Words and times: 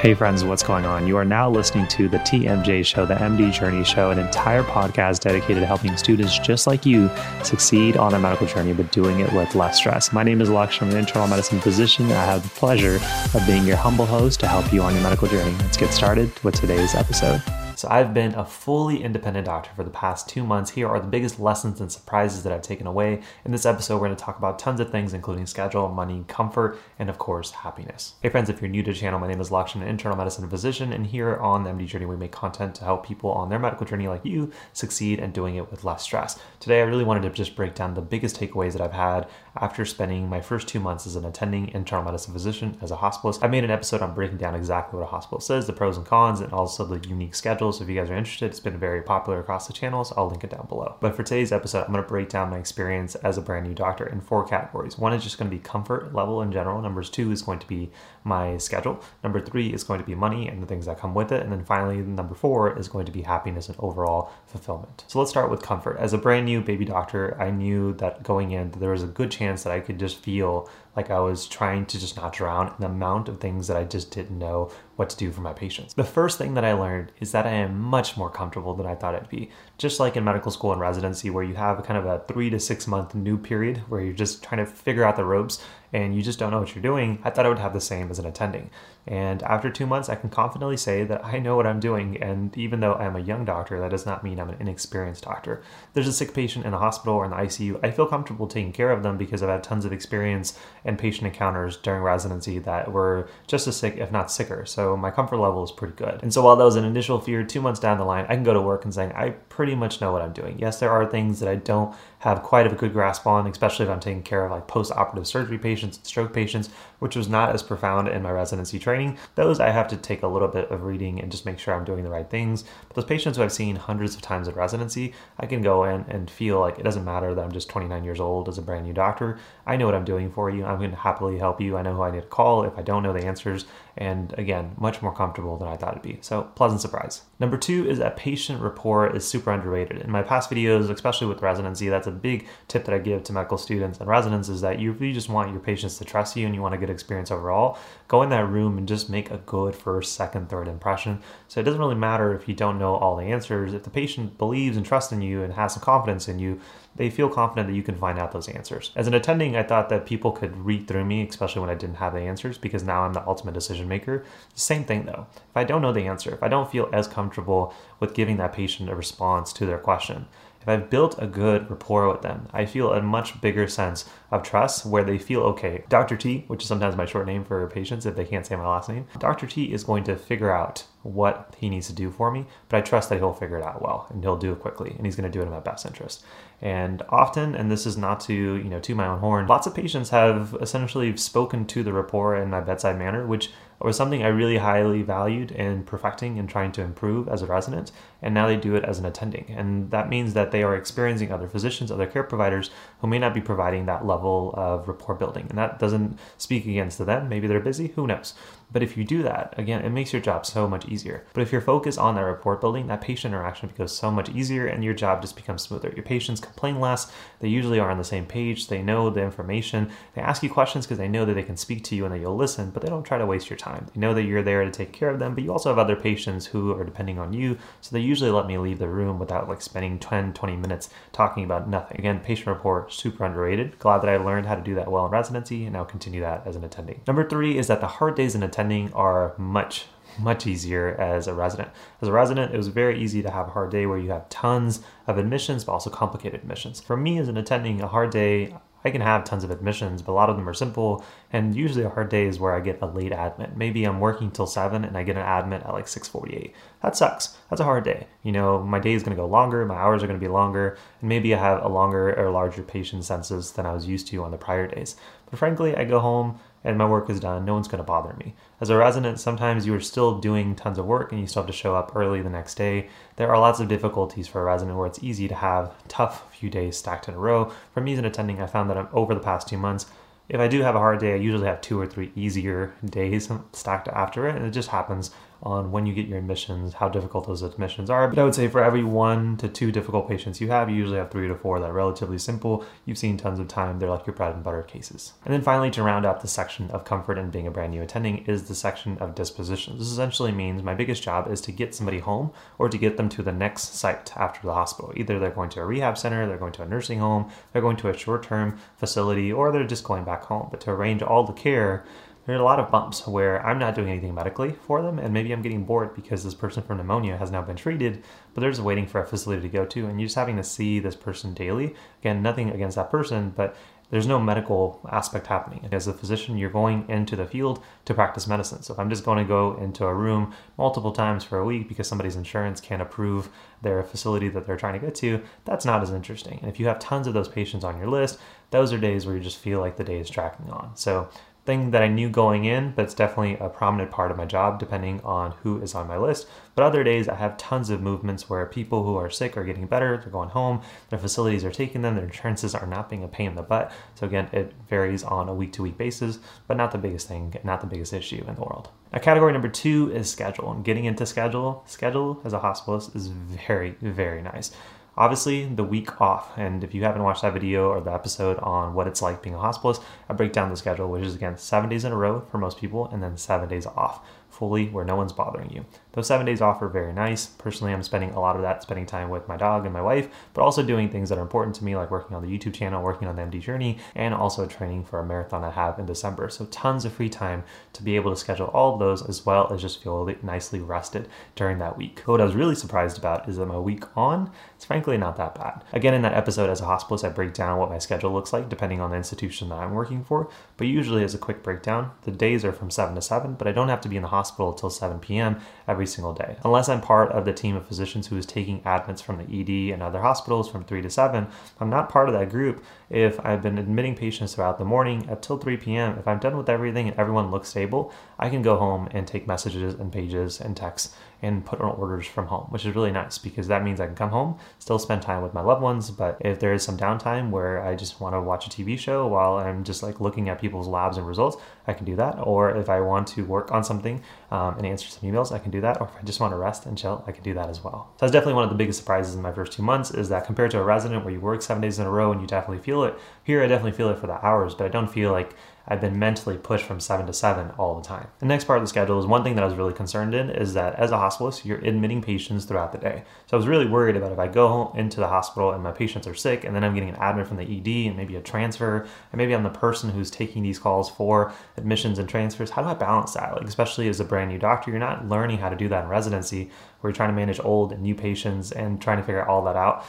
Hey, 0.00 0.14
friends, 0.14 0.44
what's 0.44 0.62
going 0.62 0.86
on? 0.86 1.08
You 1.08 1.16
are 1.16 1.24
now 1.24 1.50
listening 1.50 1.88
to 1.88 2.08
the 2.08 2.18
TMJ 2.18 2.86
Show, 2.86 3.04
the 3.04 3.16
MD 3.16 3.52
Journey 3.52 3.82
Show, 3.82 4.12
an 4.12 4.20
entire 4.20 4.62
podcast 4.62 5.18
dedicated 5.18 5.60
to 5.60 5.66
helping 5.66 5.96
students 5.96 6.38
just 6.38 6.68
like 6.68 6.86
you 6.86 7.10
succeed 7.42 7.96
on 7.96 8.12
their 8.12 8.20
medical 8.20 8.46
journey, 8.46 8.72
but 8.72 8.92
doing 8.92 9.18
it 9.18 9.32
with 9.32 9.56
less 9.56 9.78
stress. 9.78 10.12
My 10.12 10.22
name 10.22 10.40
is 10.40 10.50
Alex. 10.50 10.80
I'm 10.80 10.90
an 10.90 10.98
internal 10.98 11.26
medicine 11.26 11.60
physician. 11.60 12.06
I 12.12 12.24
have 12.26 12.44
the 12.44 12.48
pleasure 12.50 13.00
of 13.34 13.44
being 13.44 13.64
your 13.64 13.76
humble 13.76 14.06
host 14.06 14.38
to 14.38 14.46
help 14.46 14.72
you 14.72 14.82
on 14.82 14.94
your 14.94 15.02
medical 15.02 15.26
journey. 15.26 15.50
Let's 15.62 15.76
get 15.76 15.92
started 15.92 16.30
with 16.44 16.54
today's 16.54 16.94
episode. 16.94 17.42
So, 17.78 17.86
I've 17.88 18.12
been 18.12 18.34
a 18.34 18.44
fully 18.44 19.04
independent 19.04 19.46
doctor 19.46 19.70
for 19.76 19.84
the 19.84 19.90
past 19.90 20.28
two 20.28 20.42
months. 20.42 20.72
Here 20.72 20.88
are 20.88 20.98
the 20.98 21.06
biggest 21.06 21.38
lessons 21.38 21.80
and 21.80 21.92
surprises 21.92 22.42
that 22.42 22.52
I've 22.52 22.60
taken 22.60 22.88
away. 22.88 23.22
In 23.44 23.52
this 23.52 23.64
episode, 23.64 24.00
we're 24.00 24.08
going 24.08 24.16
to 24.16 24.24
talk 24.24 24.36
about 24.36 24.58
tons 24.58 24.80
of 24.80 24.90
things, 24.90 25.14
including 25.14 25.46
schedule, 25.46 25.88
money, 25.88 26.24
comfort, 26.26 26.76
and 26.98 27.08
of 27.08 27.18
course, 27.18 27.52
happiness. 27.52 28.14
Hey, 28.20 28.30
friends, 28.30 28.50
if 28.50 28.60
you're 28.60 28.68
new 28.68 28.82
to 28.82 28.90
the 28.90 28.98
channel, 28.98 29.20
my 29.20 29.28
name 29.28 29.40
is 29.40 29.50
Lakshan, 29.50 29.76
an 29.76 29.86
internal 29.86 30.18
medicine 30.18 30.50
physician, 30.50 30.92
and 30.92 31.06
here 31.06 31.36
on 31.36 31.62
the 31.62 31.70
MD 31.70 31.86
Journey, 31.86 32.06
we 32.06 32.16
make 32.16 32.32
content 32.32 32.74
to 32.74 32.84
help 32.84 33.06
people 33.06 33.30
on 33.30 33.48
their 33.48 33.60
medical 33.60 33.86
journey 33.86 34.08
like 34.08 34.24
you 34.24 34.50
succeed 34.72 35.20
and 35.20 35.32
doing 35.32 35.54
it 35.54 35.70
with 35.70 35.84
less 35.84 36.02
stress. 36.02 36.36
Today, 36.58 36.80
I 36.80 36.84
really 36.84 37.04
wanted 37.04 37.22
to 37.22 37.30
just 37.30 37.54
break 37.54 37.76
down 37.76 37.94
the 37.94 38.00
biggest 38.00 38.40
takeaways 38.40 38.72
that 38.72 38.82
I've 38.82 38.90
had 38.90 39.28
after 39.60 39.84
spending 39.84 40.28
my 40.28 40.40
first 40.40 40.68
two 40.68 40.80
months 40.80 41.06
as 41.06 41.16
an 41.16 41.24
attending 41.24 41.68
internal 41.68 42.04
medicine 42.04 42.32
physician 42.32 42.76
as 42.80 42.90
a 42.90 42.96
hospitalist. 42.96 43.42
I 43.42 43.48
made 43.48 43.64
an 43.64 43.70
episode 43.70 44.02
on 44.02 44.14
breaking 44.14 44.38
down 44.38 44.54
exactly 44.54 44.98
what 44.98 45.08
a 45.08 45.10
hospitalist 45.10 45.56
is, 45.56 45.66
the 45.66 45.72
pros 45.72 45.96
and 45.96 46.06
cons, 46.06 46.40
and 46.40 46.52
also 46.52 46.84
the 46.84 47.06
unique 47.08 47.34
schedule. 47.34 47.72
So 47.72 47.84
if 47.84 47.90
you 47.90 47.96
guys 47.96 48.10
are 48.10 48.16
interested, 48.16 48.46
it's 48.46 48.60
been 48.60 48.78
very 48.78 49.02
popular 49.02 49.40
across 49.40 49.66
the 49.66 49.72
channels. 49.72 50.12
I'll 50.16 50.28
link 50.28 50.44
it 50.44 50.50
down 50.50 50.66
below. 50.68 50.96
But 51.00 51.16
for 51.16 51.22
today's 51.22 51.52
episode, 51.52 51.84
I'm 51.84 51.92
going 51.92 52.02
to 52.02 52.08
break 52.08 52.28
down 52.28 52.50
my 52.50 52.58
experience 52.58 53.14
as 53.16 53.38
a 53.38 53.42
brand 53.42 53.66
new 53.66 53.74
doctor 53.74 54.06
in 54.06 54.20
four 54.20 54.46
categories. 54.46 54.98
One 54.98 55.12
is 55.12 55.22
just 55.22 55.38
going 55.38 55.50
to 55.50 55.56
be 55.56 55.62
comfort 55.62 56.14
level 56.14 56.42
in 56.42 56.52
general. 56.52 56.80
Number 56.80 57.02
two 57.02 57.32
is 57.32 57.42
going 57.42 57.58
to 57.58 57.66
be 57.66 57.90
my 58.24 58.58
schedule. 58.58 59.02
Number 59.24 59.40
three 59.40 59.72
is 59.72 59.84
going 59.84 60.00
to 60.00 60.06
be 60.06 60.14
money 60.14 60.48
and 60.48 60.62
the 60.62 60.66
things 60.66 60.86
that 60.86 60.98
come 60.98 61.14
with 61.14 61.32
it. 61.32 61.42
And 61.42 61.52
then 61.52 61.64
finally, 61.64 61.98
number 61.98 62.34
four 62.34 62.78
is 62.78 62.88
going 62.88 63.06
to 63.06 63.12
be 63.12 63.22
happiness 63.22 63.68
and 63.68 63.76
overall 63.78 64.30
fulfillment. 64.46 65.04
So 65.08 65.18
let's 65.18 65.30
start 65.30 65.50
with 65.50 65.62
comfort. 65.62 65.96
As 65.98 66.12
a 66.12 66.18
brand 66.18 66.46
new 66.46 66.60
baby 66.60 66.84
doctor, 66.84 67.36
I 67.40 67.50
knew 67.50 67.94
that 67.94 68.22
going 68.22 68.52
in, 68.52 68.70
there 68.72 68.90
was 68.90 69.02
a 69.02 69.06
good 69.06 69.30
chance 69.30 69.47
that 69.56 69.72
I 69.72 69.80
could 69.80 69.98
just 69.98 70.18
feel 70.18 70.68
like 70.98 71.10
I 71.10 71.20
was 71.20 71.46
trying 71.46 71.86
to 71.86 72.00
just 72.00 72.16
not 72.16 72.32
drown 72.32 72.66
in 72.66 72.74
the 72.80 72.86
amount 72.86 73.28
of 73.28 73.38
things 73.38 73.68
that 73.68 73.76
I 73.76 73.84
just 73.84 74.10
didn't 74.10 74.36
know 74.36 74.72
what 74.96 75.08
to 75.10 75.16
do 75.16 75.30
for 75.30 75.40
my 75.40 75.52
patients. 75.52 75.94
The 75.94 76.02
first 76.02 76.38
thing 76.38 76.54
that 76.54 76.64
I 76.64 76.72
learned 76.72 77.12
is 77.20 77.30
that 77.30 77.46
I 77.46 77.52
am 77.52 77.78
much 77.78 78.16
more 78.16 78.28
comfortable 78.28 78.74
than 78.74 78.84
I 78.84 78.96
thought 78.96 79.14
I'd 79.14 79.28
be. 79.28 79.48
Just 79.78 80.00
like 80.00 80.16
in 80.16 80.24
medical 80.24 80.50
school 80.50 80.72
and 80.72 80.80
residency, 80.80 81.30
where 81.30 81.44
you 81.44 81.54
have 81.54 81.84
kind 81.84 81.96
of 81.96 82.04
a 82.04 82.24
three 82.26 82.50
to 82.50 82.58
six 82.58 82.88
month 82.88 83.14
new 83.14 83.38
period 83.38 83.78
where 83.88 84.00
you're 84.00 84.12
just 84.12 84.42
trying 84.42 84.58
to 84.58 84.66
figure 84.66 85.04
out 85.04 85.14
the 85.14 85.24
ropes 85.24 85.64
and 85.92 86.16
you 86.16 86.20
just 86.20 86.40
don't 86.40 86.50
know 86.50 86.58
what 86.58 86.74
you're 86.74 86.82
doing, 86.82 87.20
I 87.22 87.30
thought 87.30 87.46
I 87.46 87.48
would 87.48 87.60
have 87.60 87.72
the 87.72 87.80
same 87.80 88.10
as 88.10 88.18
an 88.18 88.26
attending. 88.26 88.70
And 89.06 89.42
after 89.44 89.70
two 89.70 89.86
months, 89.86 90.08
I 90.08 90.16
can 90.16 90.28
confidently 90.30 90.76
say 90.76 91.04
that 91.04 91.24
I 91.24 91.38
know 91.38 91.56
what 91.56 91.66
I'm 91.66 91.80
doing. 91.80 92.20
And 92.20 92.54
even 92.58 92.80
though 92.80 92.94
I'm 92.94 93.16
a 93.16 93.20
young 93.20 93.44
doctor, 93.44 93.80
that 93.80 93.90
does 93.90 94.04
not 94.04 94.22
mean 94.22 94.38
I'm 94.38 94.50
an 94.50 94.60
inexperienced 94.60 95.24
doctor. 95.24 95.62
There's 95.94 96.08
a 96.08 96.12
sick 96.12 96.34
patient 96.34 96.66
in 96.66 96.72
the 96.72 96.78
hospital 96.78 97.14
or 97.14 97.24
in 97.24 97.30
the 97.30 97.36
ICU. 97.36 97.80
I 97.82 97.90
feel 97.90 98.06
comfortable 98.06 98.48
taking 98.48 98.72
care 98.72 98.90
of 98.90 99.02
them 99.02 99.16
because 99.16 99.42
I've 99.42 99.48
had 99.48 99.62
tons 99.62 99.86
of 99.86 99.92
experience 99.92 100.58
and 100.88 100.98
patient 100.98 101.26
encounters 101.26 101.76
during 101.76 102.02
residency 102.02 102.58
that 102.60 102.90
were 102.90 103.28
just 103.46 103.68
as 103.68 103.76
sick, 103.76 103.98
if 103.98 104.10
not 104.10 104.30
sicker. 104.30 104.64
So 104.64 104.96
my 104.96 105.10
comfort 105.10 105.36
level 105.36 105.62
is 105.62 105.70
pretty 105.70 105.94
good. 105.94 106.20
And 106.22 106.32
so 106.32 106.42
while 106.42 106.56
that 106.56 106.64
was 106.64 106.76
an 106.76 106.84
initial 106.84 107.20
fear, 107.20 107.44
two 107.44 107.60
months 107.60 107.78
down 107.78 107.98
the 107.98 108.04
line, 108.04 108.24
I 108.28 108.34
can 108.34 108.42
go 108.42 108.54
to 108.54 108.60
work 108.62 108.84
and 108.84 108.94
saying, 108.94 109.12
I 109.12 109.30
pretty 109.50 109.74
much 109.74 110.00
know 110.00 110.12
what 110.12 110.22
I'm 110.22 110.32
doing. 110.32 110.58
Yes, 110.58 110.80
there 110.80 110.90
are 110.90 111.04
things 111.04 111.40
that 111.40 111.48
I 111.48 111.56
don't 111.56 111.94
have 112.20 112.42
quite 112.42 112.66
of 112.66 112.72
a 112.72 112.76
good 112.76 112.92
grasp 112.92 113.26
on, 113.26 113.46
especially 113.46 113.84
if 113.84 113.92
I'm 113.92 114.00
taking 114.00 114.22
care 114.22 114.44
of 114.44 114.50
like 114.50 114.66
post-operative 114.66 115.26
surgery 115.26 115.58
patients, 115.58 116.00
stroke 116.02 116.32
patients, 116.32 116.70
which 116.98 117.14
was 117.14 117.28
not 117.28 117.54
as 117.54 117.62
profound 117.62 118.08
in 118.08 118.22
my 118.22 118.30
residency 118.30 118.78
training. 118.78 119.18
Those 119.34 119.60
I 119.60 119.70
have 119.70 119.88
to 119.88 119.96
take 119.96 120.22
a 120.22 120.26
little 120.26 120.48
bit 120.48 120.70
of 120.70 120.82
reading 120.82 121.20
and 121.20 121.30
just 121.30 121.46
make 121.46 121.58
sure 121.58 121.74
I'm 121.74 121.84
doing 121.84 122.02
the 122.02 122.10
right 122.10 122.28
things. 122.28 122.64
But 122.88 122.96
those 122.96 123.04
patients 123.04 123.36
who 123.36 123.44
I've 123.44 123.52
seen 123.52 123.76
hundreds 123.76 124.16
of 124.16 124.22
times 124.22 124.48
in 124.48 124.54
residency, 124.54 125.12
I 125.38 125.46
can 125.46 125.62
go 125.62 125.84
in 125.84 126.06
and 126.08 126.30
feel 126.30 126.58
like 126.58 126.78
it 126.78 126.82
doesn't 126.82 127.04
matter 127.04 127.34
that 127.34 127.44
I'm 127.44 127.52
just 127.52 127.68
29 127.68 128.02
years 128.02 128.20
old 128.20 128.48
as 128.48 128.58
a 128.58 128.62
brand 128.62 128.86
new 128.86 128.94
doctor. 128.94 129.38
I 129.66 129.76
know 129.76 129.86
what 129.86 129.94
I'm 129.94 130.04
doing 130.04 130.32
for 130.32 130.50
you. 130.50 130.64
I'm 130.68 130.78
going 130.78 130.90
to 130.90 130.96
happily 130.96 131.38
help 131.38 131.60
you. 131.60 131.76
I 131.76 131.82
know 131.82 131.94
who 131.94 132.02
I 132.02 132.10
need 132.10 132.20
to 132.20 132.26
call 132.26 132.64
if 132.64 132.76
I 132.76 132.82
don't 132.82 133.02
know 133.02 133.12
the 133.12 133.24
answers. 133.24 133.64
And 133.96 134.32
again, 134.38 134.74
much 134.78 135.02
more 135.02 135.12
comfortable 135.12 135.56
than 135.56 135.66
I 135.66 135.76
thought 135.76 135.92
it'd 135.92 136.02
be. 136.02 136.18
So 136.20 136.42
pleasant 136.54 136.80
surprise. 136.80 137.22
Number 137.40 137.56
two 137.56 137.88
is 137.88 137.98
that 137.98 138.16
patient 138.16 138.62
rapport 138.62 139.14
is 139.14 139.26
super 139.26 139.50
underrated. 139.50 140.02
In 140.02 140.10
my 140.10 140.22
past 140.22 140.50
videos, 140.50 140.88
especially 140.88 141.26
with 141.26 141.42
residency, 141.42 141.88
that's 141.88 142.06
a 142.06 142.12
big 142.12 142.46
tip 142.68 142.84
that 142.84 142.94
I 142.94 142.98
give 142.98 143.24
to 143.24 143.32
medical 143.32 143.58
students 143.58 143.98
and 143.98 144.08
residents 144.08 144.48
is 144.48 144.60
that 144.60 144.78
you 144.78 144.92
really 144.92 145.12
just 145.12 145.28
want 145.28 145.50
your 145.50 145.60
patients 145.60 145.98
to 145.98 146.04
trust 146.04 146.36
you 146.36 146.46
and 146.46 146.54
you 146.54 146.62
want 146.62 146.74
a 146.74 146.78
good 146.78 146.90
experience 146.90 147.32
overall. 147.32 147.76
Go 148.06 148.22
in 148.22 148.28
that 148.30 148.48
room 148.48 148.78
and 148.78 148.86
just 148.86 149.10
make 149.10 149.32
a 149.32 149.38
good 149.38 149.74
first, 149.74 150.12
second, 150.14 150.48
third 150.48 150.68
impression. 150.68 151.20
So 151.48 151.60
it 151.60 151.64
doesn't 151.64 151.80
really 151.80 151.96
matter 151.96 152.34
if 152.34 152.46
you 152.46 152.54
don't 152.54 152.78
know 152.78 152.94
all 152.94 153.16
the 153.16 153.24
answers. 153.24 153.74
If 153.74 153.82
the 153.82 153.90
patient 153.90 154.38
believes 154.38 154.76
and 154.76 154.86
trusts 154.86 155.12
in 155.12 155.22
you 155.22 155.42
and 155.42 155.54
has 155.54 155.74
some 155.74 155.82
confidence 155.82 156.28
in 156.28 156.38
you, 156.38 156.60
they 156.98 157.08
feel 157.08 157.28
confident 157.28 157.68
that 157.68 157.74
you 157.74 157.82
can 157.82 157.96
find 157.96 158.18
out 158.18 158.32
those 158.32 158.48
answers. 158.48 158.90
As 158.94 159.06
an 159.06 159.14
attending, 159.14 159.56
I 159.56 159.62
thought 159.62 159.88
that 159.88 160.04
people 160.04 160.32
could 160.32 160.56
read 160.56 160.86
through 160.86 161.04
me, 161.04 161.26
especially 161.26 161.60
when 161.60 161.70
I 161.70 161.74
didn't 161.74 161.96
have 161.96 162.12
the 162.12 162.20
answers, 162.20 162.58
because 162.58 162.82
now 162.82 163.02
I'm 163.02 163.12
the 163.12 163.26
ultimate 163.26 163.54
decision 163.54 163.88
maker. 163.88 164.24
Same 164.54 164.84
thing 164.84 165.06
though. 165.06 165.26
If 165.36 165.56
I 165.56 165.64
don't 165.64 165.80
know 165.80 165.92
the 165.92 166.06
answer, 166.06 166.34
if 166.34 166.42
I 166.42 166.48
don't 166.48 166.70
feel 166.70 166.90
as 166.92 167.06
comfortable 167.08 167.72
with 168.00 168.14
giving 168.14 168.36
that 168.38 168.52
patient 168.52 168.90
a 168.90 168.94
response 168.94 169.52
to 169.54 169.64
their 169.64 169.78
question, 169.78 170.26
if 170.60 170.68
I've 170.68 170.90
built 170.90 171.14
a 171.18 171.26
good 171.26 171.70
rapport 171.70 172.08
with 172.10 172.22
them, 172.22 172.48
I 172.52 172.66
feel 172.66 172.92
a 172.92 173.00
much 173.00 173.40
bigger 173.40 173.68
sense 173.68 174.04
of 174.30 174.42
trust 174.42 174.84
where 174.84 175.04
they 175.04 175.16
feel 175.16 175.40
okay. 175.42 175.84
Dr. 175.88 176.16
T, 176.16 176.44
which 176.48 176.62
is 176.62 176.68
sometimes 176.68 176.96
my 176.96 177.06
short 177.06 177.26
name 177.26 177.44
for 177.44 177.66
patients 177.68 178.06
if 178.06 178.16
they 178.16 178.24
can't 178.24 178.44
say 178.44 178.56
my 178.56 178.66
last 178.66 178.88
name, 178.88 179.06
Dr. 179.18 179.46
T 179.46 179.72
is 179.72 179.84
going 179.84 180.04
to 180.04 180.16
figure 180.16 180.52
out 180.52 180.84
what 181.02 181.54
he 181.58 181.70
needs 181.70 181.86
to 181.86 181.92
do 181.92 182.10
for 182.10 182.30
me, 182.30 182.44
but 182.68 182.76
I 182.76 182.80
trust 182.80 183.08
that 183.08 183.18
he'll 183.18 183.32
figure 183.32 183.58
it 183.58 183.64
out 183.64 183.82
well 183.82 184.08
and 184.10 184.22
he'll 184.22 184.36
do 184.36 184.52
it 184.52 184.58
quickly 184.58 184.94
and 184.96 185.06
he's 185.06 185.16
going 185.16 185.30
to 185.30 185.34
do 185.34 185.40
it 185.40 185.46
in 185.46 185.50
my 185.50 185.60
best 185.60 185.86
interest. 185.86 186.24
And 186.60 187.02
often, 187.08 187.54
and 187.54 187.70
this 187.70 187.86
is 187.86 187.96
not 187.96 188.18
to, 188.22 188.34
you 188.34 188.64
know, 188.64 188.80
to 188.80 188.94
my 188.94 189.06
own 189.06 189.20
horn, 189.20 189.46
lots 189.46 189.66
of 189.68 189.74
patients 189.74 190.10
have 190.10 190.56
essentially 190.60 191.16
spoken 191.16 191.66
to 191.66 191.84
the 191.84 191.92
rapport 191.92 192.34
in 192.36 192.50
my 192.50 192.60
bedside 192.60 192.98
manner, 192.98 193.24
which 193.26 193.50
was 193.80 193.96
something 193.96 194.24
I 194.24 194.28
really 194.28 194.56
highly 194.56 195.02
valued 195.02 195.52
in 195.52 195.84
perfecting 195.84 196.36
and 196.36 196.48
trying 196.48 196.72
to 196.72 196.82
improve 196.82 197.28
as 197.28 197.42
a 197.42 197.46
resident. 197.46 197.92
And 198.20 198.34
now 198.34 198.46
they 198.46 198.56
do 198.56 198.74
it 198.74 198.84
as 198.84 198.98
an 198.98 199.06
attending. 199.06 199.46
And 199.56 199.90
that 199.90 200.08
means 200.08 200.34
that 200.34 200.50
they 200.50 200.62
are 200.62 200.74
experiencing 200.74 201.30
other 201.30 201.48
physicians, 201.48 201.90
other 201.90 202.06
care 202.06 202.24
providers 202.24 202.70
who 203.00 203.06
may 203.06 203.18
not 203.18 203.34
be 203.34 203.40
providing 203.40 203.86
that 203.86 204.06
level 204.06 204.52
of 204.56 204.88
rapport 204.88 205.14
building. 205.14 205.46
And 205.48 205.58
that 205.58 205.78
doesn't 205.78 206.18
speak 206.36 206.66
against 206.66 207.04
them. 207.04 207.28
Maybe 207.28 207.46
they're 207.46 207.60
busy, 207.60 207.88
who 207.88 208.06
knows? 208.06 208.34
But 208.70 208.82
if 208.82 208.98
you 208.98 209.04
do 209.04 209.22
that, 209.22 209.54
again, 209.56 209.82
it 209.82 209.90
makes 209.90 210.12
your 210.12 210.20
job 210.20 210.44
so 210.44 210.68
much 210.68 210.86
easier. 210.86 211.24
But 211.32 211.40
if 211.40 211.52
you're 211.52 211.60
focused 211.60 211.98
on 211.98 212.16
that 212.16 212.20
rapport 212.22 212.56
building, 212.56 212.86
that 212.88 213.00
patient 213.00 213.32
interaction 213.32 213.68
becomes 213.68 213.92
so 213.92 214.10
much 214.10 214.28
easier 214.28 214.66
and 214.66 214.84
your 214.84 214.92
job 214.92 215.22
just 215.22 215.36
becomes 215.36 215.62
smoother. 215.62 215.90
Your 215.96 216.04
patients 216.04 216.40
complain 216.40 216.78
less. 216.78 217.10
They 217.40 217.48
usually 217.48 217.80
are 217.80 217.90
on 217.90 217.96
the 217.96 218.04
same 218.04 218.26
page. 218.26 218.66
They 218.66 218.82
know 218.82 219.08
the 219.08 219.22
information. 219.22 219.90
They 220.14 220.20
ask 220.20 220.42
you 220.42 220.50
questions 220.50 220.84
because 220.84 220.98
they 220.98 221.08
know 221.08 221.24
that 221.24 221.32
they 221.32 221.42
can 221.42 221.56
speak 221.56 221.82
to 221.84 221.96
you 221.96 222.04
and 222.04 222.12
that 222.12 222.18
you'll 222.18 222.36
listen, 222.36 222.70
but 222.70 222.82
they 222.82 222.90
don't 222.90 223.04
try 223.04 223.16
to 223.16 223.24
waste 223.24 223.48
your 223.48 223.56
time. 223.56 223.86
They 223.94 224.00
know 224.00 224.12
that 224.12 224.24
you're 224.24 224.42
there 224.42 224.64
to 224.64 224.70
take 224.70 224.92
care 224.92 225.08
of 225.08 225.18
them, 225.18 225.34
but 225.34 225.44
you 225.44 225.50
also 225.50 225.70
have 225.70 225.78
other 225.78 225.96
patients 225.96 226.44
who 226.44 226.72
are 226.72 226.84
depending 226.84 227.18
on 227.18 227.32
you. 227.32 227.56
So 227.80 227.94
they 227.94 228.00
usually 228.08 228.30
let 228.30 228.46
me 228.46 228.58
leave 228.58 228.78
the 228.78 228.88
room 228.88 229.18
without 229.18 229.48
like 229.48 229.60
spending 229.60 229.98
10, 229.98 230.32
20 230.32 230.56
minutes 230.56 230.88
talking 231.12 231.44
about 231.44 231.68
nothing. 231.68 231.98
Again, 231.98 232.20
patient 232.20 232.48
rapport, 232.48 232.88
super 232.90 233.24
underrated. 233.24 233.78
Glad 233.78 233.98
that 233.98 234.08
I 234.08 234.16
learned 234.16 234.46
how 234.46 234.54
to 234.54 234.62
do 234.62 234.74
that 234.74 234.90
well 234.90 235.06
in 235.06 235.12
residency 235.12 235.64
and 235.64 235.74
now 235.74 235.84
continue 235.84 236.20
that 236.22 236.46
as 236.46 236.56
an 236.56 236.64
attending. 236.64 237.02
Number 237.06 237.28
three 237.28 237.58
is 237.58 237.66
that 237.68 237.80
the 237.80 237.86
hard 237.86 238.14
days 238.14 238.34
in 238.34 238.42
attending 238.42 238.92
are 238.94 239.34
much 239.38 239.86
much 240.18 240.46
easier 240.46 240.96
as 240.98 241.28
a 241.28 241.34
resident. 241.34 241.68
As 242.00 242.08
a 242.08 242.12
resident, 242.12 242.52
it 242.52 242.56
was 242.56 242.68
very 242.68 243.00
easy 243.00 243.22
to 243.22 243.30
have 243.30 243.48
a 243.48 243.50
hard 243.50 243.70
day 243.70 243.86
where 243.86 243.98
you 243.98 244.10
have 244.10 244.28
tons 244.28 244.80
of 245.06 245.18
admissions, 245.18 245.64
but 245.64 245.72
also 245.72 245.90
complicated 245.90 246.40
admissions. 246.40 246.80
For 246.80 246.96
me 246.96 247.18
as 247.18 247.28
an 247.28 247.36
attending, 247.36 247.80
a 247.80 247.86
hard 247.86 248.10
day, 248.10 248.56
I 248.84 248.90
can 248.90 249.00
have 249.00 249.24
tons 249.24 249.44
of 249.44 249.50
admissions, 249.50 250.02
but 250.02 250.12
a 250.12 250.14
lot 250.14 250.30
of 250.30 250.36
them 250.36 250.48
are 250.48 250.54
simple. 250.54 251.04
And 251.32 251.54
usually 251.54 251.84
a 251.84 251.90
hard 251.90 252.08
day 252.08 252.26
is 252.26 252.38
where 252.38 252.54
I 252.54 252.60
get 252.60 252.80
a 252.80 252.86
late 252.86 253.12
admit. 253.12 253.56
Maybe 253.56 253.84
I'm 253.84 254.00
working 254.00 254.30
till 254.30 254.46
seven 254.46 254.84
and 254.84 254.96
I 254.96 255.02
get 255.02 255.16
an 255.16 255.26
admit 255.26 255.62
at 255.62 255.72
like 255.72 255.86
6:48. 255.86 256.52
That 256.82 256.96
sucks. 256.96 257.36
That's 257.50 257.60
a 257.60 257.64
hard 257.64 257.84
day. 257.84 258.06
You 258.22 258.32
know, 258.32 258.62
my 258.62 258.78
day 258.78 258.92
is 258.92 259.02
going 259.02 259.16
to 259.16 259.20
go 259.20 259.26
longer, 259.26 259.66
my 259.66 259.74
hours 259.74 260.02
are 260.02 260.06
going 260.06 260.18
to 260.18 260.24
be 260.24 260.30
longer, 260.30 260.78
and 261.00 261.08
maybe 261.08 261.34
I 261.34 261.38
have 261.38 261.64
a 261.64 261.68
longer 261.68 262.14
or 262.14 262.30
larger 262.30 262.62
patient 262.62 263.04
census 263.04 263.50
than 263.50 263.66
I 263.66 263.72
was 263.72 263.86
used 263.86 264.06
to 264.08 264.22
on 264.22 264.30
the 264.30 264.38
prior 264.38 264.66
days. 264.66 264.96
But 265.30 265.38
frankly, 265.38 265.76
I 265.76 265.84
go 265.84 265.98
home 266.00 266.38
and 266.64 266.78
my 266.78 266.86
work 266.86 267.10
is 267.10 267.20
done. 267.20 267.44
No 267.44 267.54
one's 267.54 267.68
going 267.68 267.78
to 267.78 267.84
bother 267.84 268.14
me. 268.14 268.34
As 268.60 268.70
a 268.70 268.76
resident, 268.76 269.20
sometimes 269.20 269.66
you 269.66 269.74
are 269.74 269.80
still 269.80 270.18
doing 270.18 270.56
tons 270.56 270.78
of 270.78 270.86
work 270.86 271.12
and 271.12 271.20
you 271.20 271.28
still 271.28 271.42
have 271.42 271.50
to 271.50 271.56
show 271.56 271.76
up 271.76 271.94
early 271.94 272.22
the 272.22 272.28
next 272.30 272.56
day. 272.56 272.88
There 273.14 273.30
are 273.30 273.38
lots 273.38 273.60
of 273.60 273.68
difficulties 273.68 274.26
for 274.26 274.40
a 274.40 274.44
resident 274.44 274.76
where 274.76 274.88
it's 274.88 275.02
easy 275.02 275.28
to 275.28 275.34
have 275.36 275.72
tough 275.86 276.34
few 276.34 276.50
days 276.50 276.76
stacked 276.76 277.08
in 277.08 277.14
a 277.14 277.18
row. 277.18 277.52
For 277.72 277.80
me 277.80 277.92
as 277.92 278.00
an 278.00 278.04
attending, 278.04 278.40
I 278.40 278.46
found 278.46 278.68
that 278.70 278.88
over 278.92 279.14
the 279.14 279.20
past 279.20 279.48
two 279.48 279.58
months, 279.58 279.86
if 280.28 280.40
I 280.40 280.48
do 280.48 280.60
have 280.62 280.74
a 280.74 280.80
hard 280.80 280.98
day, 280.98 281.12
I 281.12 281.16
usually 281.16 281.46
have 281.46 281.60
two 281.60 281.80
or 281.80 281.86
three 281.86 282.10
easier 282.16 282.74
days 282.84 283.30
stacked 283.52 283.88
after 283.88 284.28
it, 284.28 284.34
and 284.34 284.44
it 284.44 284.50
just 284.50 284.70
happens 284.70 285.12
on 285.42 285.70
when 285.70 285.86
you 285.86 285.94
get 285.94 286.06
your 286.06 286.18
admissions, 286.18 286.74
how 286.74 286.88
difficult 286.88 287.26
those 287.26 287.42
admissions 287.42 287.90
are. 287.90 288.08
But 288.08 288.18
I 288.18 288.24
would 288.24 288.34
say 288.34 288.48
for 288.48 288.62
every 288.62 288.84
one 288.84 289.36
to 289.38 289.48
two 289.48 289.70
difficult 289.70 290.08
patients 290.08 290.40
you 290.40 290.48
have, 290.48 290.68
you 290.68 290.76
usually 290.76 290.98
have 290.98 291.10
three 291.10 291.28
to 291.28 291.34
four 291.34 291.60
that 291.60 291.70
are 291.70 291.72
relatively 291.72 292.18
simple. 292.18 292.64
You've 292.84 292.98
seen 292.98 293.16
tons 293.16 293.38
of 293.38 293.48
time. 293.48 293.78
They're 293.78 293.90
like 293.90 294.06
your 294.06 294.16
bread 294.16 294.34
and 294.34 294.42
butter 294.42 294.62
cases. 294.62 295.12
And 295.24 295.32
then 295.32 295.42
finally, 295.42 295.70
to 295.72 295.82
round 295.82 296.04
out 296.04 296.20
the 296.20 296.28
section 296.28 296.70
of 296.70 296.84
comfort 296.84 297.18
and 297.18 297.30
being 297.30 297.46
a 297.46 297.50
brand 297.50 297.72
new 297.72 297.82
attending 297.82 298.24
is 298.26 298.48
the 298.48 298.54
section 298.54 298.98
of 298.98 299.14
dispositions. 299.14 299.78
This 299.78 299.88
essentially 299.88 300.32
means 300.32 300.62
my 300.62 300.74
biggest 300.74 301.02
job 301.02 301.30
is 301.30 301.40
to 301.42 301.52
get 301.52 301.74
somebody 301.74 302.00
home 302.00 302.32
or 302.58 302.68
to 302.68 302.78
get 302.78 302.96
them 302.96 303.08
to 303.10 303.22
the 303.22 303.32
next 303.32 303.74
site 303.74 304.16
after 304.16 304.40
the 304.46 304.54
hospital. 304.54 304.92
Either 304.96 305.18
they're 305.18 305.30
going 305.30 305.50
to 305.50 305.60
a 305.60 305.64
rehab 305.64 305.96
center, 305.96 306.26
they're 306.26 306.36
going 306.36 306.52
to 306.52 306.62
a 306.62 306.68
nursing 306.68 306.98
home, 306.98 307.30
they're 307.52 307.62
going 307.62 307.76
to 307.76 307.88
a 307.88 307.96
short 307.96 308.22
term 308.22 308.58
facility, 308.76 309.32
or 309.32 309.52
they're 309.52 309.66
just 309.66 309.84
going 309.84 310.04
back 310.04 310.24
home. 310.24 310.48
But 310.50 310.60
to 310.62 310.70
arrange 310.70 311.02
all 311.02 311.24
the 311.24 311.32
care, 311.32 311.84
there 312.28 312.36
are 312.36 312.40
a 312.40 312.44
lot 312.44 312.60
of 312.60 312.70
bumps 312.70 313.06
where 313.06 313.44
I'm 313.46 313.58
not 313.58 313.74
doing 313.74 313.88
anything 313.88 314.14
medically 314.14 314.52
for 314.66 314.82
them, 314.82 314.98
and 314.98 315.14
maybe 315.14 315.32
I'm 315.32 315.40
getting 315.40 315.64
bored 315.64 315.94
because 315.94 316.24
this 316.24 316.34
person 316.34 316.62
from 316.62 316.76
pneumonia 316.76 317.16
has 317.16 317.30
now 317.30 317.40
been 317.40 317.56
treated, 317.56 318.04
but 318.34 318.42
they're 318.42 318.50
just 318.50 318.60
waiting 318.60 318.86
for 318.86 319.02
a 319.02 319.06
facility 319.06 319.40
to 319.40 319.48
go 319.48 319.64
to, 319.64 319.86
and 319.86 319.98
you're 319.98 320.08
just 320.08 320.16
having 320.16 320.36
to 320.36 320.44
see 320.44 320.78
this 320.78 320.94
person 320.94 321.32
daily. 321.32 321.74
Again, 322.02 322.22
nothing 322.22 322.50
against 322.50 322.76
that 322.76 322.90
person, 322.90 323.32
but 323.34 323.56
there's 323.90 324.06
no 324.06 324.20
medical 324.20 324.86
aspect 324.92 325.28
happening. 325.28 325.66
As 325.72 325.86
a 325.86 325.94
physician, 325.94 326.36
you're 326.36 326.50
going 326.50 326.84
into 326.90 327.16
the 327.16 327.24
field 327.24 327.62
to 327.86 327.94
practice 327.94 328.26
medicine. 328.26 328.62
So 328.62 328.74
if 328.74 328.78
I'm 328.78 328.90
just 328.90 329.06
going 329.06 329.16
to 329.16 329.24
go 329.24 329.56
into 329.56 329.86
a 329.86 329.94
room 329.94 330.34
multiple 330.58 330.92
times 330.92 331.24
for 331.24 331.38
a 331.38 331.46
week 331.46 331.66
because 331.66 331.88
somebody's 331.88 332.16
insurance 332.16 332.60
can't 332.60 332.82
approve 332.82 333.30
their 333.62 333.82
facility 333.82 334.28
that 334.28 334.46
they're 334.46 334.58
trying 334.58 334.78
to 334.78 334.84
get 334.84 334.94
to, 334.96 335.22
that's 335.46 335.64
not 335.64 335.82
as 335.82 335.90
interesting. 335.90 336.38
And 336.42 336.50
if 336.50 336.60
you 336.60 336.66
have 336.66 336.78
tons 336.78 337.06
of 337.06 337.14
those 337.14 337.28
patients 337.28 337.64
on 337.64 337.78
your 337.78 337.88
list, 337.88 338.18
those 338.50 338.74
are 338.74 338.78
days 338.78 339.06
where 339.06 339.16
you 339.16 339.22
just 339.22 339.38
feel 339.38 339.60
like 339.60 339.78
the 339.78 339.84
day 339.84 339.98
is 339.98 340.10
tracking 340.10 340.50
on. 340.50 340.76
So 340.76 341.08
thing 341.48 341.70
that 341.70 341.82
I 341.82 341.88
knew 341.88 342.10
going 342.10 342.44
in, 342.44 342.72
but 342.76 342.84
it's 342.84 342.92
definitely 342.92 343.38
a 343.38 343.48
prominent 343.48 343.90
part 343.90 344.10
of 344.10 344.18
my 344.18 344.26
job 344.26 344.58
depending 344.58 345.00
on 345.00 345.30
who 345.42 345.62
is 345.62 345.74
on 345.74 345.88
my 345.88 345.96
list. 345.96 346.28
But 346.54 346.64
other 346.64 346.84
days 346.84 347.08
I 347.08 347.14
have 347.14 347.38
tons 347.38 347.70
of 347.70 347.80
movements 347.80 348.28
where 348.28 348.44
people 348.44 348.84
who 348.84 348.96
are 348.96 349.08
sick 349.08 349.34
are 349.34 349.44
getting 349.44 349.66
better, 349.66 349.96
they're 349.96 350.12
going 350.12 350.28
home, 350.28 350.60
their 350.90 350.98
facilities 350.98 351.46
are 351.46 351.50
taking 351.50 351.80
them, 351.80 351.94
their 351.94 352.04
insurances 352.04 352.54
are 352.54 352.66
not 352.66 352.90
being 352.90 353.02
a 353.02 353.08
pain 353.08 353.30
in 353.30 353.34
the 353.34 353.40
butt. 353.40 353.72
So 353.94 354.06
again, 354.06 354.28
it 354.30 354.52
varies 354.68 355.02
on 355.02 355.30
a 355.30 355.34
week 355.34 355.54
to 355.54 355.62
week 355.62 355.78
basis, 355.78 356.18
but 356.46 356.58
not 356.58 356.70
the 356.70 356.76
biggest 356.76 357.08
thing, 357.08 357.34
not 357.42 357.62
the 357.62 357.66
biggest 357.66 357.94
issue 357.94 358.22
in 358.28 358.34
the 358.34 358.42
world. 358.42 358.68
Now, 358.92 358.98
category 358.98 359.32
number 359.32 359.48
two 359.48 359.90
is 359.90 360.10
schedule. 360.10 360.52
And 360.52 360.62
getting 360.62 360.84
into 360.84 361.06
schedule, 361.06 361.64
schedule 361.66 362.20
as 362.24 362.34
a 362.34 362.40
hospitalist 362.40 362.94
is 362.94 363.06
very, 363.08 363.74
very 363.80 364.20
nice 364.20 364.50
obviously 364.98 365.46
the 365.46 365.64
week 365.64 366.00
off. 366.00 366.36
And 366.36 366.62
if 366.62 366.74
you 366.74 366.82
haven't 366.82 367.02
watched 367.02 367.22
that 367.22 367.32
video 367.32 367.68
or 367.68 367.80
the 367.80 367.92
episode 367.92 368.36
on 368.40 368.74
what 368.74 368.86
it's 368.86 369.00
like 369.00 369.22
being 369.22 369.34
a 369.34 369.38
hospitalist, 369.38 369.82
I 370.08 370.12
break 370.12 370.32
down 370.32 370.50
the 370.50 370.56
schedule, 370.56 370.90
which 370.90 371.04
is 371.04 371.14
again 371.14 371.38
seven 371.38 371.70
days 371.70 371.84
in 371.84 371.92
a 371.92 371.96
row 371.96 372.26
for 372.30 372.36
most 372.38 372.58
people, 372.58 372.88
and 372.92 373.02
then 373.02 373.16
seven 373.16 373.48
days 373.48 373.64
off 373.64 374.06
fully 374.28 374.66
where 374.68 374.84
no 374.84 374.96
one's 374.96 375.12
bothering 375.12 375.50
you. 375.50 375.64
Those 375.92 376.06
seven 376.06 376.26
days 376.26 376.40
off 376.40 376.60
are 376.60 376.68
very 376.68 376.92
nice. 376.92 377.26
Personally, 377.26 377.72
I'm 377.72 377.82
spending 377.82 378.10
a 378.10 378.20
lot 378.20 378.36
of 378.36 378.42
that 378.42 378.62
spending 378.62 378.86
time 378.86 379.08
with 379.08 379.26
my 379.26 379.36
dog 379.36 379.64
and 379.64 379.72
my 379.72 379.80
wife, 379.80 380.08
but 380.34 380.42
also 380.42 380.62
doing 380.62 380.90
things 380.90 381.08
that 381.08 381.18
are 381.18 381.22
important 381.22 381.56
to 381.56 381.64
me, 381.64 381.76
like 381.76 381.90
working 381.90 382.14
on 382.14 382.22
the 382.22 382.28
YouTube 382.28 382.54
channel, 382.54 382.82
working 382.82 383.08
on 383.08 383.16
the 383.16 383.22
MD 383.22 383.40
journey, 383.40 383.78
and 383.94 384.12
also 384.12 384.46
training 384.46 384.84
for 384.84 385.00
a 385.00 385.06
marathon 385.06 385.42
I 385.42 385.50
have 385.50 385.78
in 385.78 385.86
December. 385.86 386.28
So 386.28 386.44
tons 386.46 386.84
of 386.84 386.92
free 386.92 387.08
time 387.08 387.42
to 387.72 387.82
be 387.82 387.96
able 387.96 388.10
to 388.10 388.16
schedule 388.16 388.48
all 388.48 388.74
of 388.74 388.78
those 388.78 389.08
as 389.08 389.24
well 389.24 389.52
as 389.52 389.62
just 389.62 389.82
feel 389.82 390.08
nicely 390.22 390.60
rested 390.60 391.08
during 391.34 391.58
that 391.58 391.78
week. 391.78 392.02
But 392.04 392.12
what 392.12 392.20
I 392.20 392.24
was 392.24 392.34
really 392.34 392.54
surprised 392.54 392.98
about 392.98 393.28
is 393.28 393.36
that 393.36 393.46
my 393.46 393.58
week 393.58 393.84
on 393.96 394.30
is 394.58 394.64
frankly 394.64 394.98
not 394.98 395.16
that 395.16 395.34
bad. 395.34 395.64
Again, 395.72 395.94
in 395.94 396.02
that 396.02 396.14
episode 396.14 396.50
as 396.50 396.60
a 396.60 396.64
hospitalist, 396.64 397.04
I 397.04 397.08
break 397.08 397.32
down 397.32 397.58
what 397.58 397.70
my 397.70 397.78
schedule 397.78 398.12
looks 398.12 398.32
like 398.32 398.48
depending 398.48 398.80
on 398.80 398.90
the 398.90 398.96
institution 398.96 399.48
that 399.48 399.58
I'm 399.58 399.72
working 399.72 400.04
for. 400.04 400.28
But 400.56 400.66
usually, 400.66 401.02
as 401.02 401.14
a 401.14 401.18
quick 401.18 401.42
breakdown, 401.42 401.92
the 402.02 402.10
days 402.10 402.44
are 402.44 402.52
from 402.52 402.70
7 402.70 402.94
to 402.94 403.02
7, 403.02 403.34
but 403.34 403.46
I 403.46 403.52
don't 403.52 403.68
have 403.68 403.80
to 403.82 403.88
be 403.88 403.96
in 403.96 404.02
the 404.02 404.08
hospital 404.08 404.50
until 404.50 404.70
7 404.70 404.98
p.m. 404.98 405.40
every 405.78 405.86
single 405.86 406.12
day. 406.12 406.34
Unless 406.42 406.68
I'm 406.68 406.80
part 406.80 407.12
of 407.12 407.24
the 407.24 407.32
team 407.32 407.54
of 407.54 407.64
physicians 407.64 408.08
who 408.08 408.16
is 408.16 408.26
taking 408.26 408.60
admits 408.64 409.00
from 409.00 409.18
the 409.18 409.40
ED 409.40 409.72
and 409.72 409.80
other 409.80 410.00
hospitals 410.00 410.50
from 410.50 410.64
3 410.64 410.82
to 410.82 410.90
7, 410.90 411.28
I'm 411.60 411.70
not 411.70 411.88
part 411.88 412.08
of 412.08 412.14
that 412.14 412.30
group. 412.30 412.64
If 412.90 413.24
I've 413.24 413.42
been 413.42 413.58
admitting 413.58 413.94
patients 413.94 414.34
throughout 414.34 414.58
the 414.58 414.64
morning 414.64 415.08
up 415.08 415.22
till 415.22 415.38
3 415.38 415.56
p.m., 415.58 415.96
if 415.96 416.08
I'm 416.08 416.18
done 416.18 416.36
with 416.36 416.48
everything 416.48 416.88
and 416.88 416.98
everyone 416.98 417.30
looks 417.30 417.50
stable, 417.50 417.92
I 418.18 418.28
can 418.28 418.42
go 418.42 418.56
home 418.56 418.88
and 418.90 419.06
take 419.06 419.28
messages 419.28 419.74
and 419.74 419.92
pages 419.92 420.40
and 420.40 420.56
texts 420.56 420.96
and 421.22 421.44
put 421.44 421.60
on 421.60 421.70
orders 421.76 422.06
from 422.06 422.26
home, 422.26 422.46
which 422.50 422.64
is 422.64 422.74
really 422.74 422.90
nice 422.90 423.18
because 423.18 423.48
that 423.48 423.64
means 423.64 423.80
I 423.80 423.86
can 423.86 423.96
come 423.96 424.10
home, 424.10 424.38
still 424.58 424.78
spend 424.78 425.02
time 425.02 425.22
with 425.22 425.34
my 425.34 425.40
loved 425.40 425.62
ones. 425.62 425.90
But 425.90 426.18
if 426.20 426.38
there 426.38 426.52
is 426.52 426.62
some 426.62 426.76
downtime 426.76 427.30
where 427.30 427.62
I 427.62 427.74
just 427.74 428.00
want 428.00 428.14
to 428.14 428.20
watch 428.20 428.46
a 428.46 428.50
TV 428.50 428.78
show 428.78 429.06
while 429.06 429.34
I'm 429.34 429.64
just 429.64 429.82
like 429.82 430.00
looking 430.00 430.28
at 430.28 430.40
people's 430.40 430.68
labs 430.68 430.96
and 430.96 431.06
results, 431.06 431.36
I 431.66 431.72
can 431.72 431.84
do 431.84 431.96
that. 431.96 432.18
Or 432.22 432.54
if 432.56 432.68
I 432.68 432.80
want 432.80 433.08
to 433.08 433.24
work 433.24 433.50
on 433.50 433.64
something 433.64 434.02
um, 434.30 434.56
and 434.56 434.66
answer 434.66 434.88
some 434.88 435.08
emails, 435.08 435.32
I 435.32 435.38
can 435.38 435.50
do 435.50 435.60
that. 435.60 435.80
Or 435.80 435.88
if 435.88 435.94
I 436.00 436.04
just 436.04 436.20
want 436.20 436.32
to 436.32 436.36
rest 436.36 436.66
and 436.66 436.78
chill, 436.78 437.02
I 437.06 437.12
can 437.12 437.24
do 437.24 437.34
that 437.34 437.48
as 437.48 437.62
well. 437.62 437.90
So 437.94 438.06
that's 438.06 438.12
definitely 438.12 438.34
one 438.34 438.44
of 438.44 438.50
the 438.50 438.56
biggest 438.56 438.78
surprises 438.78 439.14
in 439.14 439.22
my 439.22 439.32
first 439.32 439.52
two 439.52 439.62
months 439.62 439.90
is 439.90 440.08
that 440.10 440.24
compared 440.24 440.50
to 440.52 440.60
a 440.60 440.62
resident 440.62 441.04
where 441.04 441.12
you 441.12 441.20
work 441.20 441.42
seven 441.42 441.62
days 441.62 441.78
in 441.78 441.86
a 441.86 441.90
row 441.90 442.12
and 442.12 442.20
you 442.20 442.26
definitely 442.26 442.62
feel 442.62 442.84
it, 442.84 442.98
here 443.24 443.42
I 443.42 443.46
definitely 443.46 443.76
feel 443.76 443.90
it 443.90 443.98
for 443.98 444.06
the 444.06 444.24
hours, 444.24 444.54
but 444.54 444.64
I 444.64 444.68
don't 444.68 444.90
feel 444.90 445.12
like 445.12 445.34
I've 445.70 445.82
been 445.82 445.98
mentally 445.98 446.38
pushed 446.38 446.64
from 446.64 446.80
seven 446.80 447.06
to 447.06 447.12
seven 447.12 447.50
all 447.58 447.78
the 447.78 447.86
time. 447.86 448.08
The 448.20 448.26
next 448.26 448.44
part 448.44 448.58
of 448.58 448.64
the 448.64 448.68
schedule 448.68 448.98
is 448.98 449.06
one 449.06 449.22
thing 449.22 449.34
that 449.34 449.44
I 449.44 449.46
was 449.46 449.54
really 449.54 449.74
concerned 449.74 450.14
in 450.14 450.30
is 450.30 450.54
that 450.54 450.74
as 450.76 450.90
a 450.90 450.96
hospitalist, 450.96 451.44
you're 451.44 451.58
admitting 451.58 452.00
patients 452.00 452.46
throughout 452.46 452.72
the 452.72 452.78
day. 452.78 453.04
So 453.26 453.36
I 453.36 453.38
was 453.38 453.46
really 453.46 453.66
worried 453.66 453.96
about 453.96 454.10
if 454.10 454.18
I 454.18 454.28
go 454.28 454.72
into 454.74 454.98
the 454.98 455.08
hospital 455.08 455.52
and 455.52 455.62
my 455.62 455.72
patients 455.72 456.06
are 456.06 456.14
sick 456.14 456.44
and 456.44 456.56
then 456.56 456.64
I'm 456.64 456.72
getting 456.74 456.88
an 456.88 456.96
admit 456.96 457.26
from 457.26 457.36
the 457.36 457.42
ED 457.42 457.88
and 457.88 457.96
maybe 457.96 458.16
a 458.16 458.22
transfer, 458.22 458.86
and 459.12 459.18
maybe 459.18 459.34
I'm 459.34 459.42
the 459.42 459.50
person 459.50 459.90
who's 459.90 460.10
taking 460.10 460.42
these 460.42 460.58
calls 460.58 460.88
for 460.88 461.32
admissions 461.58 461.98
and 461.98 462.08
transfers. 462.08 462.50
How 462.50 462.62
do 462.62 462.68
I 462.68 462.74
balance 462.74 463.12
that? 463.12 463.34
Like, 463.34 463.46
especially 463.46 463.88
as 463.88 464.00
a 464.00 464.04
brand 464.04 464.30
new 464.30 464.38
doctor, 464.38 464.70
you're 464.70 464.80
not 464.80 465.06
learning 465.06 465.38
how 465.38 465.50
to 465.50 465.56
do 465.56 465.68
that 465.68 465.84
in 465.84 465.90
residency 465.90 466.50
where 466.80 466.90
you're 466.90 466.96
trying 466.96 467.10
to 467.10 467.14
manage 467.14 467.40
old 467.40 467.72
and 467.72 467.82
new 467.82 467.94
patients 467.94 468.52
and 468.52 468.80
trying 468.80 468.98
to 468.98 469.02
figure 469.02 469.26
all 469.28 469.44
that 469.44 469.56
out 469.56 469.84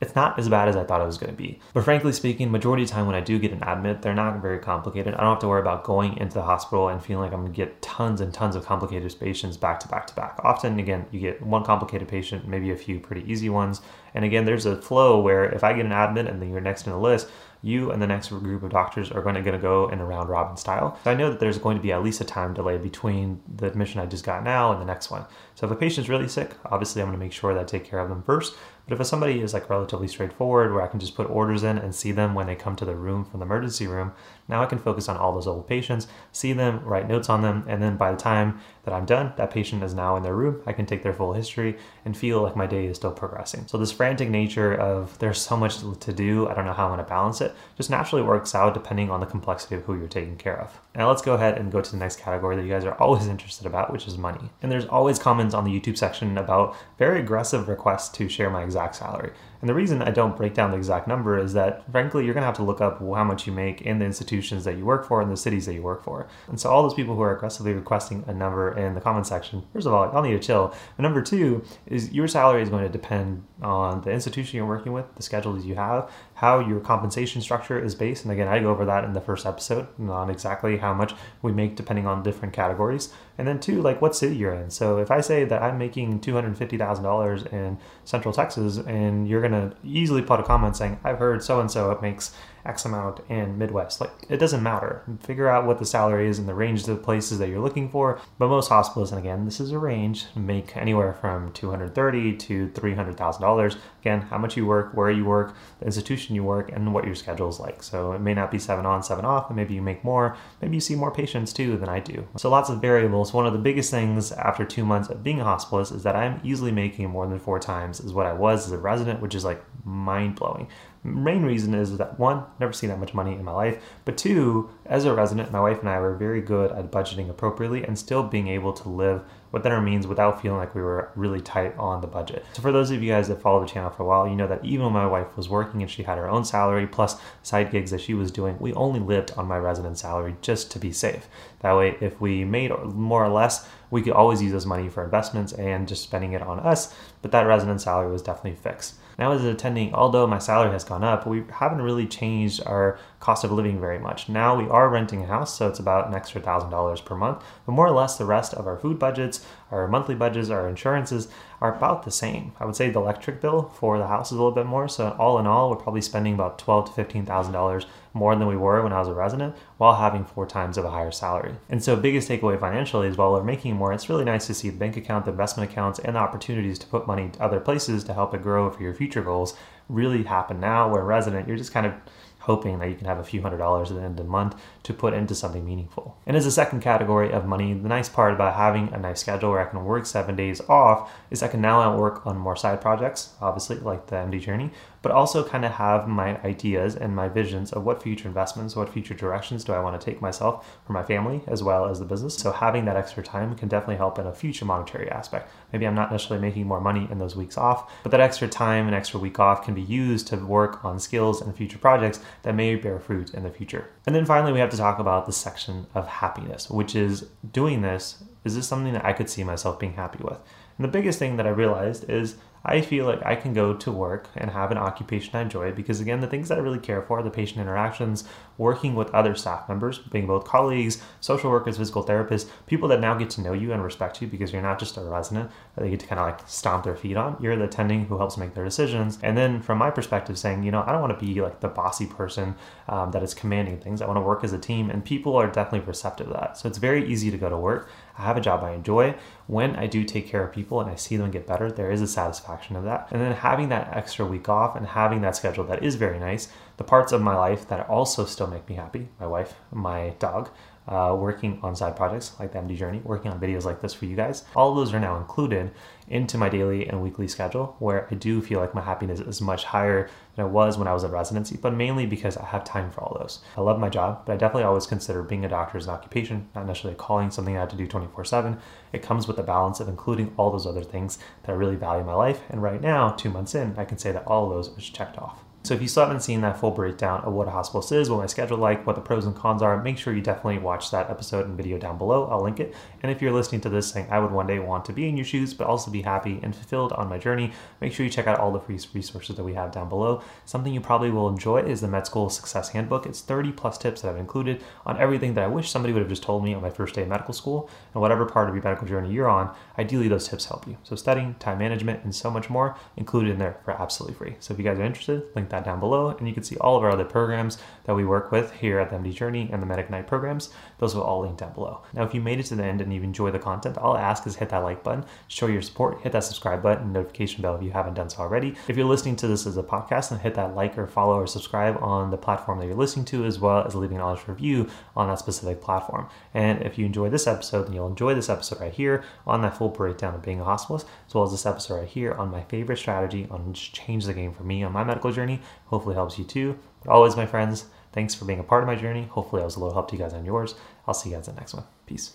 it's 0.00 0.14
not 0.14 0.38
as 0.38 0.48
bad 0.48 0.68
as 0.68 0.76
I 0.76 0.84
thought 0.84 1.00
it 1.00 1.06
was 1.06 1.18
going 1.18 1.32
to 1.32 1.36
be. 1.36 1.60
But 1.72 1.84
frankly 1.84 2.12
speaking, 2.12 2.50
majority 2.50 2.82
of 2.82 2.88
the 2.88 2.94
time 2.94 3.06
when 3.06 3.14
I 3.14 3.20
do 3.20 3.38
get 3.38 3.52
an 3.52 3.62
admit, 3.62 4.02
they're 4.02 4.14
not 4.14 4.42
very 4.42 4.58
complicated. 4.58 5.14
I 5.14 5.20
don't 5.20 5.30
have 5.30 5.38
to 5.40 5.48
worry 5.48 5.60
about 5.60 5.84
going 5.84 6.16
into 6.18 6.34
the 6.34 6.42
hospital 6.42 6.88
and 6.88 7.02
feeling 7.02 7.24
like 7.24 7.32
I'm 7.32 7.40
going 7.40 7.52
to 7.52 7.56
get 7.56 7.80
tons 7.80 8.20
and 8.20 8.32
tons 8.32 8.56
of 8.56 8.66
complicated 8.66 9.14
patients 9.18 9.56
back 9.56 9.80
to 9.80 9.88
back 9.88 10.06
to 10.08 10.14
back. 10.14 10.38
Often, 10.42 10.78
again, 10.78 11.06
you 11.10 11.20
get 11.20 11.40
one 11.40 11.64
complicated 11.64 12.08
patient, 12.08 12.46
maybe 12.46 12.70
a 12.70 12.76
few 12.76 12.98
pretty 13.00 13.30
easy 13.30 13.48
ones. 13.48 13.80
And 14.14 14.24
again, 14.24 14.44
there's 14.44 14.66
a 14.66 14.80
flow 14.80 15.20
where 15.20 15.44
if 15.44 15.64
I 15.64 15.72
get 15.72 15.86
an 15.86 15.92
admit 15.92 16.26
and 16.26 16.40
then 16.40 16.50
you're 16.50 16.60
next 16.60 16.86
in 16.86 16.92
the 16.92 16.98
list, 16.98 17.28
you 17.64 17.90
and 17.90 18.00
the 18.00 18.06
next 18.06 18.28
group 18.28 18.62
of 18.62 18.70
doctors 18.70 19.10
are 19.10 19.22
going 19.22 19.34
to, 19.34 19.40
going 19.40 19.56
to 19.56 19.62
go 19.62 19.88
in 19.88 19.98
a 19.98 20.04
round 20.04 20.28
robin 20.28 20.56
style. 20.56 20.98
So 21.02 21.10
I 21.10 21.14
know 21.14 21.30
that 21.30 21.40
there's 21.40 21.58
going 21.58 21.78
to 21.78 21.82
be 21.82 21.92
at 21.92 22.02
least 22.02 22.20
a 22.20 22.24
time 22.24 22.52
delay 22.52 22.76
between 22.76 23.40
the 23.56 23.66
admission 23.66 24.00
I 24.00 24.06
just 24.06 24.24
got 24.24 24.44
now 24.44 24.70
and 24.70 24.80
the 24.82 24.84
next 24.84 25.10
one. 25.10 25.24
So 25.54 25.66
if 25.66 25.72
a 25.72 25.74
patient's 25.74 26.10
really 26.10 26.28
sick, 26.28 26.50
obviously 26.66 27.00
I'm 27.00 27.08
going 27.08 27.18
to 27.18 27.24
make 27.24 27.32
sure 27.32 27.54
that 27.54 27.60
I 27.60 27.64
take 27.64 27.84
care 27.84 28.00
of 28.00 28.10
them 28.10 28.22
first. 28.22 28.54
But 28.86 29.00
if 29.00 29.06
somebody 29.06 29.40
is 29.40 29.54
like 29.54 29.70
relatively 29.70 30.08
straightforward, 30.08 30.72
where 30.72 30.82
I 30.82 30.88
can 30.88 31.00
just 31.00 31.14
put 31.14 31.30
orders 31.30 31.62
in 31.62 31.78
and 31.78 31.94
see 31.94 32.12
them 32.12 32.34
when 32.34 32.46
they 32.46 32.54
come 32.54 32.76
to 32.76 32.84
the 32.84 32.94
room 32.94 33.24
from 33.24 33.40
the 33.40 33.46
emergency 33.46 33.86
room, 33.86 34.12
now 34.46 34.62
I 34.62 34.66
can 34.66 34.78
focus 34.78 35.08
on 35.08 35.16
all 35.16 35.32
those 35.32 35.46
old 35.46 35.66
patients, 35.66 36.06
see 36.32 36.52
them, 36.52 36.84
write 36.84 37.08
notes 37.08 37.30
on 37.30 37.40
them, 37.40 37.64
and 37.66 37.82
then 37.82 37.96
by 37.96 38.10
the 38.10 38.18
time 38.18 38.60
that 38.84 38.92
I'm 38.92 39.06
done, 39.06 39.32
that 39.36 39.50
patient 39.50 39.82
is 39.82 39.94
now 39.94 40.16
in 40.16 40.22
their 40.22 40.34
room. 40.34 40.60
I 40.66 40.72
can 40.74 40.84
take 40.84 41.02
their 41.02 41.14
full 41.14 41.32
history 41.32 41.78
and 42.04 42.14
feel 42.16 42.42
like 42.42 42.56
my 42.56 42.66
day 42.66 42.84
is 42.86 42.96
still 42.96 43.12
progressing. 43.12 43.66
So 43.66 43.78
this 43.78 43.92
frantic 43.92 44.28
nature 44.28 44.74
of 44.74 45.18
there's 45.18 45.40
so 45.40 45.56
much 45.56 45.78
to 46.00 46.12
do, 46.12 46.46
I 46.48 46.54
don't 46.54 46.66
know 46.66 46.74
how 46.74 46.84
I'm 46.84 46.90
going 46.90 47.04
to 47.04 47.08
balance 47.08 47.40
it, 47.40 47.54
just 47.76 47.88
naturally 47.88 48.22
works 48.22 48.54
out 48.54 48.74
depending 48.74 49.10
on 49.10 49.20
the 49.20 49.26
complexity 49.26 49.76
of 49.76 49.84
who 49.84 49.98
you're 49.98 50.08
taking 50.08 50.36
care 50.36 50.60
of. 50.60 50.78
Now 50.94 51.08
let's 51.08 51.22
go 51.22 51.34
ahead 51.34 51.56
and 51.56 51.72
go 51.72 51.80
to 51.80 51.90
the 51.90 51.96
next 51.96 52.20
category 52.20 52.56
that 52.56 52.62
you 52.62 52.68
guys 52.68 52.84
are 52.84 53.00
always 53.00 53.26
interested 53.28 53.66
about, 53.66 53.92
which 53.92 54.06
is 54.06 54.18
money. 54.18 54.50
And 54.62 54.70
there's 54.70 54.86
always 54.86 55.18
comments 55.18 55.54
on 55.54 55.64
the 55.64 55.70
YouTube 55.70 55.96
section 55.96 56.36
about 56.36 56.76
very 56.98 57.20
aggressive 57.20 57.68
requests 57.68 58.10
to 58.10 58.28
share 58.28 58.50
my 58.50 58.62
exact 58.74 58.96
salary. 58.96 59.30
And 59.64 59.68
the 59.70 59.74
reason 59.74 60.02
I 60.02 60.10
don't 60.10 60.36
break 60.36 60.52
down 60.52 60.72
the 60.72 60.76
exact 60.76 61.08
number 61.08 61.38
is 61.38 61.54
that, 61.54 61.90
frankly, 61.90 62.26
you're 62.26 62.34
going 62.34 62.42
to 62.42 62.46
have 62.46 62.56
to 62.56 62.62
look 62.62 62.82
up 62.82 62.98
how 62.98 63.24
much 63.24 63.46
you 63.46 63.52
make 63.54 63.80
in 63.80 63.98
the 63.98 64.04
institutions 64.04 64.62
that 64.64 64.76
you 64.76 64.84
work 64.84 65.08
for 65.08 65.22
and 65.22 65.32
the 65.32 65.38
cities 65.38 65.64
that 65.64 65.72
you 65.72 65.80
work 65.80 66.04
for. 66.04 66.28
And 66.48 66.60
so, 66.60 66.68
all 66.68 66.82
those 66.82 66.92
people 66.92 67.14
who 67.14 67.22
are 67.22 67.34
aggressively 67.34 67.72
requesting 67.72 68.24
a 68.26 68.34
number 68.34 68.76
in 68.76 68.94
the 68.94 69.00
comment 69.00 69.26
section, 69.26 69.64
first 69.72 69.86
of 69.86 69.94
all, 69.94 70.04
y'all 70.12 70.20
need 70.20 70.32
to 70.32 70.38
chill. 70.38 70.74
And 70.98 71.02
number 71.02 71.22
two 71.22 71.64
is 71.86 72.12
your 72.12 72.28
salary 72.28 72.60
is 72.60 72.68
going 72.68 72.82
to 72.82 72.90
depend 72.90 73.42
on 73.62 74.02
the 74.02 74.10
institution 74.10 74.58
you're 74.58 74.66
working 74.66 74.92
with, 74.92 75.06
the 75.14 75.22
schedules 75.22 75.64
you 75.64 75.76
have, 75.76 76.10
how 76.34 76.58
your 76.58 76.80
compensation 76.80 77.40
structure 77.40 77.82
is 77.82 77.94
based. 77.94 78.24
And 78.24 78.32
again, 78.32 78.48
I 78.48 78.58
go 78.58 78.68
over 78.68 78.84
that 78.84 79.04
in 79.04 79.14
the 79.14 79.20
first 79.22 79.46
episode 79.46 79.88
on 79.98 80.28
exactly 80.28 80.76
how 80.76 80.92
much 80.92 81.14
we 81.40 81.52
make 81.52 81.74
depending 81.74 82.06
on 82.06 82.22
different 82.22 82.52
categories. 82.52 83.14
And 83.38 83.48
then 83.48 83.60
two, 83.60 83.80
like 83.80 84.02
what 84.02 84.14
city 84.14 84.36
you're 84.36 84.52
in. 84.52 84.70
So 84.70 84.98
if 84.98 85.10
I 85.10 85.20
say 85.20 85.44
that 85.44 85.62
I'm 85.62 85.78
making 85.78 86.20
$250,000 86.20 87.52
in 87.52 87.78
Central 88.04 88.34
Texas 88.34 88.76
and 88.76 89.26
you're 89.26 89.40
going 89.40 89.52
to 89.52 89.53
easily 89.84 90.22
put 90.22 90.40
a 90.40 90.42
comment 90.42 90.76
saying, 90.76 90.98
I've 91.04 91.18
heard 91.18 91.42
so 91.42 91.60
and 91.60 91.70
so 91.70 91.90
it 91.90 92.02
makes 92.02 92.34
X 92.64 92.84
amount 92.84 93.20
in 93.28 93.58
Midwest. 93.58 94.00
Like 94.00 94.12
it 94.28 94.38
doesn't 94.38 94.62
matter. 94.62 95.02
Figure 95.20 95.48
out 95.48 95.66
what 95.66 95.78
the 95.78 95.86
salary 95.86 96.28
is 96.28 96.38
in 96.38 96.46
the 96.46 96.54
range 96.54 96.80
of 96.80 96.86
the 96.86 96.96
places 96.96 97.38
that 97.38 97.48
you're 97.48 97.60
looking 97.60 97.88
for. 97.88 98.20
But 98.38 98.48
most 98.48 98.68
hospitals, 98.68 99.12
and 99.12 99.18
again, 99.18 99.44
this 99.44 99.60
is 99.60 99.70
a 99.70 99.78
range, 99.78 100.26
make 100.34 100.76
anywhere 100.76 101.12
from 101.12 101.52
two 101.52 101.70
hundred 101.70 101.94
thirty 101.94 102.36
to 102.36 102.68
three 102.70 102.94
hundred 102.94 103.16
thousand 103.16 103.42
dollars. 103.42 103.76
Again, 104.00 104.22
how 104.22 104.38
much 104.38 104.56
you 104.56 104.66
work, 104.66 104.94
where 104.94 105.10
you 105.10 105.24
work, 105.24 105.54
the 105.80 105.86
institution 105.86 106.34
you 106.34 106.44
work, 106.44 106.70
and 106.72 106.92
what 106.92 107.06
your 107.06 107.14
schedule 107.14 107.48
is 107.48 107.60
like. 107.60 107.82
So 107.82 108.12
it 108.12 108.20
may 108.20 108.34
not 108.34 108.50
be 108.50 108.58
seven 108.58 108.86
on, 108.86 109.02
seven 109.02 109.24
off, 109.24 109.48
and 109.48 109.56
maybe 109.56 109.74
you 109.74 109.82
make 109.82 110.04
more. 110.04 110.36
Maybe 110.60 110.76
you 110.76 110.80
see 110.80 110.94
more 110.94 111.10
patients 111.10 111.52
too 111.52 111.76
than 111.76 111.88
I 111.88 112.00
do. 112.00 112.26
So 112.36 112.50
lots 112.50 112.70
of 112.70 112.80
variables. 112.80 113.32
One 113.32 113.46
of 113.46 113.52
the 113.52 113.58
biggest 113.58 113.90
things 113.90 114.32
after 114.32 114.64
two 114.64 114.84
months 114.84 115.08
of 115.08 115.22
being 115.22 115.40
a 115.40 115.44
hospitalist 115.44 115.94
is 115.94 116.02
that 116.02 116.16
I'm 116.16 116.40
easily 116.44 116.72
making 116.72 117.08
more 117.10 117.26
than 117.26 117.38
four 117.38 117.58
times 117.58 118.00
as 118.00 118.12
what 118.12 118.26
I 118.26 118.32
was 118.32 118.66
as 118.66 118.72
a 118.72 118.78
resident, 118.78 119.20
which 119.20 119.34
is 119.34 119.44
like 119.44 119.62
mind 119.84 120.36
blowing. 120.36 120.68
Main 121.06 121.42
reason 121.42 121.74
is 121.74 121.98
that 121.98 122.18
one, 122.18 122.44
never 122.58 122.72
seen 122.72 122.88
that 122.88 122.98
much 122.98 123.12
money 123.12 123.34
in 123.34 123.44
my 123.44 123.52
life, 123.52 123.82
but 124.06 124.16
two, 124.16 124.70
as 124.86 125.04
a 125.04 125.14
resident, 125.14 125.52
my 125.52 125.60
wife 125.60 125.80
and 125.80 125.88
I 125.88 126.00
were 126.00 126.14
very 126.14 126.40
good 126.40 126.72
at 126.72 126.90
budgeting 126.90 127.28
appropriately 127.28 127.84
and 127.84 127.98
still 127.98 128.22
being 128.22 128.48
able 128.48 128.72
to 128.72 128.88
live 128.88 129.22
within 129.52 129.70
our 129.70 129.82
means 129.82 130.06
without 130.06 130.40
feeling 130.40 130.58
like 130.58 130.74
we 130.74 130.80
were 130.80 131.12
really 131.14 131.42
tight 131.42 131.76
on 131.76 132.00
the 132.00 132.06
budget. 132.06 132.44
So 132.54 132.62
for 132.62 132.72
those 132.72 132.90
of 132.90 133.02
you 133.02 133.12
guys 133.12 133.28
that 133.28 133.42
follow 133.42 133.60
the 133.60 133.70
channel 133.70 133.90
for 133.90 134.02
a 134.02 134.06
while, 134.06 134.26
you 134.26 134.34
know 134.34 134.48
that 134.48 134.64
even 134.64 134.86
when 134.86 134.94
my 134.94 135.06
wife 135.06 135.36
was 135.36 135.48
working 135.48 135.82
and 135.82 135.90
she 135.90 136.04
had 136.04 136.16
her 136.16 136.28
own 136.28 136.44
salary 136.44 136.86
plus 136.86 137.20
side 137.42 137.70
gigs 137.70 137.90
that 137.90 138.00
she 138.00 138.14
was 138.14 138.30
doing, 138.30 138.56
we 138.58 138.72
only 138.72 138.98
lived 138.98 139.30
on 139.36 139.46
my 139.46 139.58
resident 139.58 139.98
salary 139.98 140.36
just 140.40 140.70
to 140.72 140.78
be 140.78 140.90
safe. 140.90 141.28
That 141.60 141.76
way, 141.76 141.98
if 142.00 142.18
we 142.18 142.44
made 142.44 142.72
more 142.86 143.24
or 143.24 143.28
less, 143.28 143.68
we 143.90 144.00
could 144.00 144.14
always 144.14 144.42
use 144.42 144.52
this 144.52 144.66
money 144.66 144.88
for 144.88 145.04
investments 145.04 145.52
and 145.52 145.86
just 145.86 146.02
spending 146.02 146.32
it 146.32 146.42
on 146.42 146.58
us, 146.60 146.94
but 147.20 147.30
that 147.32 147.46
resident 147.46 147.82
salary 147.82 148.10
was 148.10 148.22
definitely 148.22 148.58
fixed. 148.58 148.94
Now, 149.18 149.32
as 149.32 149.44
attending, 149.44 149.94
although 149.94 150.26
my 150.26 150.38
salary 150.38 150.72
has 150.72 150.84
gone 150.84 151.04
up, 151.04 151.26
we 151.26 151.44
haven't 151.50 151.82
really 151.82 152.06
changed 152.06 152.62
our 152.66 152.98
cost 153.20 153.44
of 153.44 153.52
living 153.52 153.80
very 153.80 153.98
much. 153.98 154.28
Now 154.28 154.56
we 154.56 154.68
are 154.68 154.88
renting 154.88 155.22
a 155.22 155.26
house, 155.26 155.56
so 155.56 155.68
it's 155.68 155.78
about 155.78 156.08
an 156.08 156.14
extra 156.14 156.40
thousand 156.40 156.70
dollars 156.70 157.00
per 157.00 157.14
month, 157.14 157.42
but 157.64 157.72
more 157.72 157.86
or 157.86 157.92
less 157.92 158.18
the 158.18 158.24
rest 158.24 158.54
of 158.54 158.66
our 158.66 158.76
food 158.76 158.98
budgets, 158.98 159.46
our 159.74 159.88
monthly 159.88 160.14
budgets, 160.14 160.50
our 160.50 160.68
insurances 160.68 161.28
are 161.60 161.74
about 161.74 162.04
the 162.04 162.10
same. 162.10 162.52
I 162.60 162.64
would 162.64 162.76
say 162.76 162.90
the 162.90 163.00
electric 163.00 163.40
bill 163.40 163.72
for 163.74 163.98
the 163.98 164.06
house 164.06 164.28
is 164.28 164.32
a 164.32 164.36
little 164.36 164.52
bit 164.52 164.66
more, 164.66 164.88
so 164.88 165.16
all 165.18 165.38
in 165.38 165.46
all, 165.46 165.70
we're 165.70 165.76
probably 165.76 166.00
spending 166.00 166.34
about 166.34 166.58
twelve 166.58 166.86
to 166.86 166.92
fifteen 166.92 167.26
thousand 167.26 167.52
dollars 167.52 167.86
more 168.12 168.36
than 168.36 168.46
we 168.46 168.56
were 168.56 168.82
when 168.82 168.92
I 168.92 169.00
was 169.00 169.08
a 169.08 169.14
resident 169.14 169.56
while 169.76 169.96
having 169.96 170.24
four 170.24 170.46
times 170.46 170.78
of 170.78 170.84
a 170.84 170.90
higher 170.90 171.10
salary. 171.10 171.54
And 171.68 171.82
so, 171.82 171.96
biggest 171.96 172.28
takeaway 172.28 172.58
financially 172.58 173.08
is 173.08 173.16
while 173.16 173.32
we're 173.32 173.42
making 173.42 173.74
more, 173.74 173.92
it's 173.92 174.08
really 174.08 174.24
nice 174.24 174.46
to 174.46 174.54
see 174.54 174.70
the 174.70 174.78
bank 174.78 174.96
account, 174.96 175.24
the 175.24 175.32
investment 175.32 175.70
accounts, 175.70 175.98
and 175.98 176.16
the 176.16 176.20
opportunities 176.20 176.78
to 176.78 176.86
put 176.86 177.06
money 177.06 177.28
to 177.30 177.42
other 177.42 177.60
places 177.60 178.04
to 178.04 178.14
help 178.14 178.34
it 178.34 178.42
grow 178.42 178.70
for 178.70 178.82
your 178.82 178.94
future 178.94 179.22
goals 179.22 179.56
really 179.88 180.22
happen 180.22 180.60
now. 180.60 180.88
Where 180.90 181.02
resident, 181.02 181.48
you're 181.48 181.56
just 181.56 181.72
kind 181.72 181.86
of 181.86 181.94
hoping 182.44 182.78
that 182.78 182.88
you 182.90 182.94
can 182.94 183.06
have 183.06 183.18
a 183.18 183.24
few 183.24 183.40
hundred 183.40 183.58
dollars 183.58 183.90
at 183.90 183.96
the 183.96 184.02
end 184.02 184.18
of 184.18 184.26
the 184.26 184.30
month 184.30 184.54
to 184.82 184.92
put 184.92 185.14
into 185.14 185.34
something 185.34 185.64
meaningful. 185.64 186.16
And 186.26 186.36
as 186.36 186.44
a 186.44 186.50
second 186.50 186.80
category 186.80 187.32
of 187.32 187.46
money, 187.46 187.72
the 187.72 187.88
nice 187.88 188.08
part 188.08 188.34
about 188.34 188.54
having 188.54 188.92
a 188.92 188.98
nice 188.98 189.20
schedule 189.20 189.50
where 189.50 189.66
I 189.66 189.70
can 189.70 189.82
work 189.84 190.04
seven 190.04 190.36
days 190.36 190.60
off 190.68 191.10
is 191.30 191.42
I 191.42 191.48
can 191.48 191.62
now 191.62 191.96
work 191.96 192.26
on 192.26 192.36
more 192.36 192.54
side 192.54 192.82
projects, 192.82 193.32
obviously, 193.40 193.76
like 193.76 194.08
the 194.08 194.16
MD 194.16 194.40
Journey, 194.40 194.70
but 195.04 195.12
also 195.12 195.44
kind 195.44 195.66
of 195.66 195.72
have 195.72 196.08
my 196.08 196.40
ideas 196.44 196.96
and 196.96 197.14
my 197.14 197.28
visions 197.28 197.74
of 197.74 197.84
what 197.84 198.02
future 198.02 198.26
investments, 198.26 198.74
what 198.74 198.88
future 198.88 199.12
directions 199.12 199.62
do 199.62 199.74
I 199.74 199.78
want 199.78 200.00
to 200.00 200.04
take 200.04 200.22
myself 200.22 200.78
for 200.86 200.94
my 200.94 201.02
family 201.02 201.42
as 201.46 201.62
well 201.62 201.84
as 201.84 201.98
the 201.98 202.06
business. 202.06 202.34
So 202.34 202.52
having 202.52 202.86
that 202.86 202.96
extra 202.96 203.22
time 203.22 203.54
can 203.54 203.68
definitely 203.68 203.96
help 203.96 204.18
in 204.18 204.26
a 204.26 204.32
future 204.32 204.64
monetary 204.64 205.10
aspect. 205.10 205.50
Maybe 205.74 205.86
I'm 205.86 205.94
not 205.94 206.10
necessarily 206.10 206.40
making 206.40 206.66
more 206.66 206.80
money 206.80 207.06
in 207.10 207.18
those 207.18 207.36
weeks 207.36 207.58
off, 207.58 207.92
but 208.02 208.12
that 208.12 208.20
extra 208.20 208.48
time 208.48 208.86
and 208.86 208.96
extra 208.96 209.20
week 209.20 209.38
off 209.38 209.62
can 209.62 209.74
be 209.74 209.82
used 209.82 210.26
to 210.28 210.36
work 210.36 210.82
on 210.82 210.98
skills 210.98 211.42
and 211.42 211.54
future 211.54 211.76
projects 211.76 212.20
that 212.40 212.54
may 212.54 212.74
bear 212.74 212.98
fruit 212.98 213.34
in 213.34 213.42
the 213.42 213.50
future. 213.50 213.90
And 214.06 214.16
then 214.16 214.24
finally, 214.24 214.54
we 214.54 214.60
have 214.60 214.70
to 214.70 214.78
talk 214.78 214.98
about 214.98 215.26
the 215.26 215.32
section 215.32 215.86
of 215.94 216.06
happiness, 216.06 216.70
which 216.70 216.96
is 216.96 217.26
doing 217.52 217.82
this. 217.82 218.24
Is 218.42 218.56
this 218.56 218.66
something 218.66 218.94
that 218.94 219.04
I 219.04 219.12
could 219.12 219.28
see 219.28 219.44
myself 219.44 219.78
being 219.78 219.96
happy 219.96 220.24
with? 220.24 220.38
And 220.78 220.84
the 220.84 220.88
biggest 220.88 221.18
thing 221.18 221.36
that 221.36 221.46
I 221.46 221.50
realized 221.50 222.08
is 222.08 222.36
I 222.64 222.80
feel 222.80 223.04
like 223.04 223.24
I 223.24 223.36
can 223.36 223.52
go 223.52 223.74
to 223.74 223.92
work 223.92 224.28
and 224.34 224.50
have 224.50 224.70
an 224.70 224.78
occupation 224.78 225.36
I 225.36 225.42
enjoy 225.42 225.72
because, 225.72 226.00
again, 226.00 226.20
the 226.20 226.26
things 226.26 226.48
that 226.48 226.56
I 226.56 226.62
really 226.62 226.78
care 226.78 227.02
for 227.02 227.18
are 227.18 227.22
the 227.22 227.30
patient 227.30 227.60
interactions, 227.60 228.24
working 228.56 228.94
with 228.94 229.10
other 229.10 229.34
staff 229.34 229.68
members, 229.68 229.98
being 229.98 230.26
both 230.26 230.46
colleagues, 230.46 231.02
social 231.20 231.50
workers, 231.50 231.76
physical 231.76 232.02
therapists, 232.02 232.48
people 232.66 232.88
that 232.88 233.00
now 233.00 233.14
get 233.14 233.28
to 233.30 233.42
know 233.42 233.52
you 233.52 233.72
and 233.72 233.84
respect 233.84 234.22
you 234.22 234.28
because 234.28 234.50
you're 234.50 234.62
not 234.62 234.78
just 234.78 234.96
a 234.96 235.02
resident 235.02 235.50
that 235.74 235.82
they 235.82 235.90
get 235.90 236.00
to 236.00 236.06
kind 236.06 236.18
of 236.18 236.26
like 236.26 236.40
stomp 236.48 236.84
their 236.84 236.96
feet 236.96 237.18
on. 237.18 237.36
You're 237.38 237.56
the 237.56 237.64
attending 237.64 238.06
who 238.06 238.16
helps 238.16 238.38
make 238.38 238.54
their 238.54 238.64
decisions. 238.64 239.18
And 239.22 239.36
then, 239.36 239.60
from 239.60 239.76
my 239.76 239.90
perspective, 239.90 240.38
saying, 240.38 240.62
you 240.62 240.70
know, 240.70 240.82
I 240.86 240.92
don't 240.92 241.02
want 241.02 241.18
to 241.18 241.26
be 241.26 241.42
like 241.42 241.60
the 241.60 241.68
bossy 241.68 242.06
person 242.06 242.54
um, 242.88 243.10
that 243.10 243.22
is 243.22 243.34
commanding 243.34 243.78
things. 243.78 244.00
I 244.00 244.06
want 244.06 244.16
to 244.16 244.22
work 244.22 244.42
as 244.42 244.54
a 244.54 244.58
team, 244.58 244.88
and 244.88 245.04
people 245.04 245.36
are 245.36 245.48
definitely 245.48 245.86
receptive 245.86 246.28
to 246.28 246.32
that. 246.32 246.56
So 246.56 246.68
it's 246.68 246.78
very 246.78 247.06
easy 247.06 247.30
to 247.30 247.36
go 247.36 247.50
to 247.50 247.58
work. 247.58 247.90
I 248.16 248.22
have 248.22 248.36
a 248.38 248.40
job 248.40 248.62
I 248.62 248.72
enjoy. 248.72 249.16
When 249.48 249.76
I 249.76 249.86
do 249.86 250.04
take 250.04 250.28
care 250.28 250.44
of 250.46 250.54
people 250.54 250.80
and 250.80 250.88
I 250.88 250.94
see 250.94 251.16
them 251.16 251.30
get 251.30 251.46
better, 251.46 251.70
there 251.70 251.90
is 251.90 252.00
a 252.00 252.06
satisfaction 252.06 252.53
of 252.76 252.84
that. 252.84 253.08
And 253.10 253.20
then 253.20 253.32
having 253.32 253.68
that 253.68 253.96
extra 253.96 254.24
week 254.24 254.48
off 254.48 254.76
and 254.76 254.86
having 254.86 255.20
that 255.22 255.36
schedule 255.36 255.64
that 255.64 255.82
is 255.82 255.94
very 255.96 256.18
nice. 256.18 256.48
The 256.76 256.84
parts 256.84 257.12
of 257.12 257.20
my 257.20 257.36
life 257.36 257.68
that 257.68 257.88
also 257.88 258.24
still 258.24 258.46
make 258.46 258.68
me 258.68 258.74
happy 258.76 259.08
my 259.20 259.26
wife, 259.26 259.54
my 259.70 260.14
dog, 260.18 260.50
uh, 260.86 261.16
working 261.18 261.58
on 261.62 261.74
side 261.74 261.96
projects 261.96 262.32
like 262.38 262.52
the 262.52 262.58
MD 262.58 262.76
Journey, 262.76 263.00
working 263.04 263.30
on 263.30 263.40
videos 263.40 263.64
like 263.64 263.80
this 263.80 263.94
for 263.94 264.04
you 264.04 264.16
guys. 264.16 264.44
All 264.54 264.70
of 264.70 264.76
those 264.76 264.92
are 264.92 265.00
now 265.00 265.16
included 265.16 265.70
into 266.08 266.36
my 266.36 266.50
daily 266.50 266.86
and 266.86 267.02
weekly 267.02 267.26
schedule 267.26 267.76
where 267.78 268.06
I 268.10 268.14
do 268.14 268.42
feel 268.42 268.60
like 268.60 268.74
my 268.74 268.82
happiness 268.82 269.20
is 269.20 269.40
much 269.40 269.64
higher 269.64 270.10
than 270.36 270.46
it 270.46 270.50
was 270.50 270.76
when 270.76 270.86
I 270.86 270.92
was 270.92 271.04
in 271.04 271.10
residency, 271.10 271.56
but 271.56 271.72
mainly 271.72 272.04
because 272.04 272.36
I 272.36 272.44
have 272.44 272.64
time 272.64 272.90
for 272.90 273.00
all 273.00 273.16
those. 273.18 273.42
I 273.56 273.62
love 273.62 273.78
my 273.78 273.88
job, 273.88 274.26
but 274.26 274.34
I 274.34 274.36
definitely 274.36 274.64
always 274.64 274.86
consider 274.86 275.22
being 275.22 275.44
a 275.44 275.48
doctor 275.48 275.78
as 275.78 275.86
an 275.86 275.94
occupation, 275.94 276.48
not 276.54 276.66
necessarily 276.66 276.98
calling 276.98 277.30
something 277.30 277.56
I 277.56 277.60
have 277.60 277.70
to 277.70 277.76
do 277.76 277.86
24 277.86 278.24
7. 278.24 278.58
It 278.92 279.02
comes 279.02 279.26
with 279.26 279.36
the 279.36 279.42
balance 279.42 279.80
of 279.80 279.88
including 279.88 280.34
all 280.36 280.50
those 280.50 280.66
other 280.66 280.84
things 280.84 281.18
that 281.42 281.52
I 281.52 281.54
really 281.54 281.76
value 281.76 282.00
in 282.00 282.06
my 282.06 282.14
life. 282.14 282.40
And 282.50 282.62
right 282.62 282.80
now, 282.80 283.10
two 283.10 283.30
months 283.30 283.54
in, 283.54 283.74
I 283.78 283.84
can 283.84 283.98
say 283.98 284.12
that 284.12 284.26
all 284.26 284.44
of 284.44 284.50
those 284.50 284.76
are 284.76 284.80
checked 284.80 285.16
off. 285.16 285.44
So 285.64 285.72
if 285.72 285.80
you 285.80 285.88
still 285.88 286.02
haven't 286.02 286.20
seen 286.20 286.42
that 286.42 286.60
full 286.60 286.72
breakdown 286.72 287.22
of 287.22 287.32
what 287.32 287.48
a 287.48 287.50
hospitalist 287.50 287.90
is, 287.90 288.10
what 288.10 288.18
my 288.18 288.26
schedule 288.26 288.58
like, 288.58 288.86
what 288.86 288.96
the 288.96 289.00
pros 289.00 289.24
and 289.24 289.34
cons 289.34 289.62
are, 289.62 289.82
make 289.82 289.96
sure 289.96 290.12
you 290.12 290.20
definitely 290.20 290.58
watch 290.58 290.90
that 290.90 291.08
episode 291.08 291.46
and 291.46 291.56
video 291.56 291.78
down 291.78 291.96
below. 291.96 292.26
I'll 292.26 292.42
link 292.42 292.60
it. 292.60 292.74
And 293.02 293.10
if 293.10 293.22
you're 293.22 293.32
listening 293.32 293.62
to 293.62 293.70
this 293.70 293.88
saying, 293.88 294.08
I 294.10 294.18
would 294.18 294.30
one 294.30 294.46
day 294.46 294.58
want 294.58 294.84
to 294.84 294.92
be 294.92 295.08
in 295.08 295.16
your 295.16 295.24
shoes, 295.24 295.54
but 295.54 295.66
also 295.66 295.90
be 295.90 296.02
happy 296.02 296.38
and 296.42 296.54
fulfilled 296.54 296.92
on 296.92 297.08
my 297.08 297.16
journey, 297.16 297.50
make 297.80 297.94
sure 297.94 298.04
you 298.04 298.12
check 298.12 298.26
out 298.26 298.38
all 298.38 298.52
the 298.52 298.60
free 298.60 298.78
resources 298.92 299.36
that 299.36 299.42
we 299.42 299.54
have 299.54 299.72
down 299.72 299.88
below. 299.88 300.22
Something 300.44 300.74
you 300.74 300.82
probably 300.82 301.10
will 301.10 301.30
enjoy 301.30 301.62
is 301.62 301.80
the 301.80 301.88
Med 301.88 302.04
School 302.04 302.28
Success 302.28 302.68
Handbook. 302.68 303.06
It's 303.06 303.22
30 303.22 303.52
plus 303.52 303.78
tips 303.78 304.02
that 304.02 304.10
I've 304.10 304.18
included 304.18 304.62
on 304.84 305.00
everything 305.00 305.32
that 305.32 305.44
I 305.44 305.48
wish 305.48 305.70
somebody 305.70 305.94
would 305.94 306.02
have 306.02 306.10
just 306.10 306.22
told 306.22 306.44
me 306.44 306.52
on 306.52 306.60
my 306.60 306.68
first 306.68 306.94
day 306.94 307.04
of 307.04 307.08
medical 307.08 307.32
school. 307.32 307.70
And 307.94 308.02
whatever 308.02 308.26
part 308.26 308.50
of 308.50 308.54
your 308.54 308.62
medical 308.62 308.86
journey 308.86 309.10
you're 309.10 309.30
on, 309.30 309.54
ideally 309.78 310.08
those 310.08 310.28
tips 310.28 310.44
help 310.44 310.68
you. 310.68 310.76
So 310.82 310.94
studying, 310.94 311.36
time 311.36 311.56
management, 311.56 312.04
and 312.04 312.14
so 312.14 312.30
much 312.30 312.50
more 312.50 312.76
included 312.98 313.30
in 313.30 313.38
there 313.38 313.56
for 313.64 313.70
absolutely 313.70 314.18
free. 314.18 314.36
So 314.40 314.52
if 314.52 314.58
you 314.58 314.64
guys 314.66 314.78
are 314.78 314.84
interested, 314.84 315.22
link 315.34 315.53
that 315.54 315.64
down 315.64 315.80
below 315.80 316.08
and 316.10 316.28
you 316.28 316.34
you 316.34 316.42
can 316.42 316.44
see 316.44 316.56
all 316.56 316.76
of 316.76 316.82
our 316.82 316.90
other 316.90 317.04
programs 317.04 317.58
that 317.84 317.94
we 317.94 318.04
work 318.04 318.32
with 318.32 318.52
here 318.54 318.80
at 318.80 318.90
the 318.90 318.96
MD 318.96 319.14
Journey 319.14 319.48
and 319.52 319.62
the 319.62 319.66
MedIgnite 319.66 320.08
programs. 320.08 320.52
Those 320.78 320.94
will 320.94 321.04
all 321.04 321.20
link 321.20 321.38
down 321.38 321.52
below. 321.52 321.82
Now, 321.92 322.02
if 322.02 322.12
you 322.12 322.20
made 322.20 322.40
it 322.40 322.46
to 322.46 322.56
the 322.56 322.64
end 322.64 322.80
and 322.80 322.92
you've 322.92 323.04
enjoyed 323.04 323.34
the 323.34 323.38
content, 323.38 323.78
all 323.78 323.96
I 323.96 324.00
ask 324.00 324.26
is 324.26 324.34
hit 324.34 324.48
that 324.48 324.64
like 324.64 324.82
button, 324.82 325.04
show 325.28 325.46
your 325.46 325.62
support, 325.62 326.00
hit 326.00 326.10
that 326.10 326.24
subscribe 326.24 326.60
button, 326.60 326.92
notification 326.92 327.40
bell 327.40 327.54
if 327.54 327.62
you 327.62 327.70
haven't 327.70 327.94
done 327.94 328.10
so 328.10 328.18
already. 328.18 328.56
If 328.66 328.76
you're 328.76 328.86
listening 328.86 329.14
to 329.16 329.28
this 329.28 329.46
as 329.46 329.56
a 329.56 329.62
podcast, 329.62 330.10
then 330.10 330.18
hit 330.18 330.34
that 330.34 330.56
like 330.56 330.76
or 330.76 330.88
follow 330.88 331.14
or 331.20 331.28
subscribe 331.28 331.80
on 331.80 332.10
the 332.10 332.16
platform 332.16 332.58
that 332.58 332.66
you're 332.66 332.74
listening 332.74 333.04
to, 333.06 333.24
as 333.24 333.38
well 333.38 333.64
as 333.64 333.76
leaving 333.76 333.98
an 333.98 334.02
honest 334.02 334.26
review 334.26 334.68
on 334.96 335.06
that 335.06 335.20
specific 335.20 335.60
platform. 335.60 336.08
And 336.32 336.62
if 336.62 336.78
you 336.78 336.84
enjoy 336.84 337.10
this 337.10 337.28
episode, 337.28 337.66
then 337.66 337.74
you'll 337.74 337.86
enjoy 337.86 338.14
this 338.14 338.28
episode 338.28 338.60
right 338.60 338.74
here 338.74 339.04
on 339.24 339.42
that 339.42 339.56
full 339.56 339.68
breakdown 339.68 340.16
of 340.16 340.22
being 340.22 340.40
a 340.40 340.44
hospitalist, 340.44 340.86
as 341.06 341.14
well 341.14 341.22
as 341.22 341.30
this 341.30 341.46
episode 341.46 341.74
right 341.76 341.88
here 341.88 342.12
on 342.12 342.30
my 342.30 342.42
favorite 342.42 342.78
strategy 342.78 343.28
on 343.30 343.52
change 343.52 344.04
the 344.06 344.14
game 344.14 344.32
for 344.32 344.42
me 344.42 344.64
on 344.64 344.72
my 344.72 344.82
medical 344.82 345.12
journey. 345.12 345.40
Hopefully 345.66 345.94
helps 345.94 346.18
you 346.18 346.24
too. 346.24 346.58
But 346.84 346.92
always, 346.92 347.16
my 347.16 347.26
friends, 347.26 347.66
thanks 347.92 348.14
for 348.14 348.24
being 348.24 348.40
a 348.40 348.44
part 348.44 348.62
of 348.62 348.66
my 348.66 348.76
journey. 348.76 349.04
Hopefully, 349.04 349.42
I 349.42 349.44
was 349.44 349.56
a 349.56 349.60
little 349.60 349.74
help 349.74 349.88
to 349.90 349.96
you 349.96 350.02
guys 350.02 350.14
on 350.14 350.24
yours. 350.24 350.54
I'll 350.86 350.94
see 350.94 351.10
you 351.10 351.16
guys 351.16 351.28
in 351.28 351.34
the 351.34 351.40
next 351.40 351.54
one. 351.54 351.64
Peace. 351.86 352.14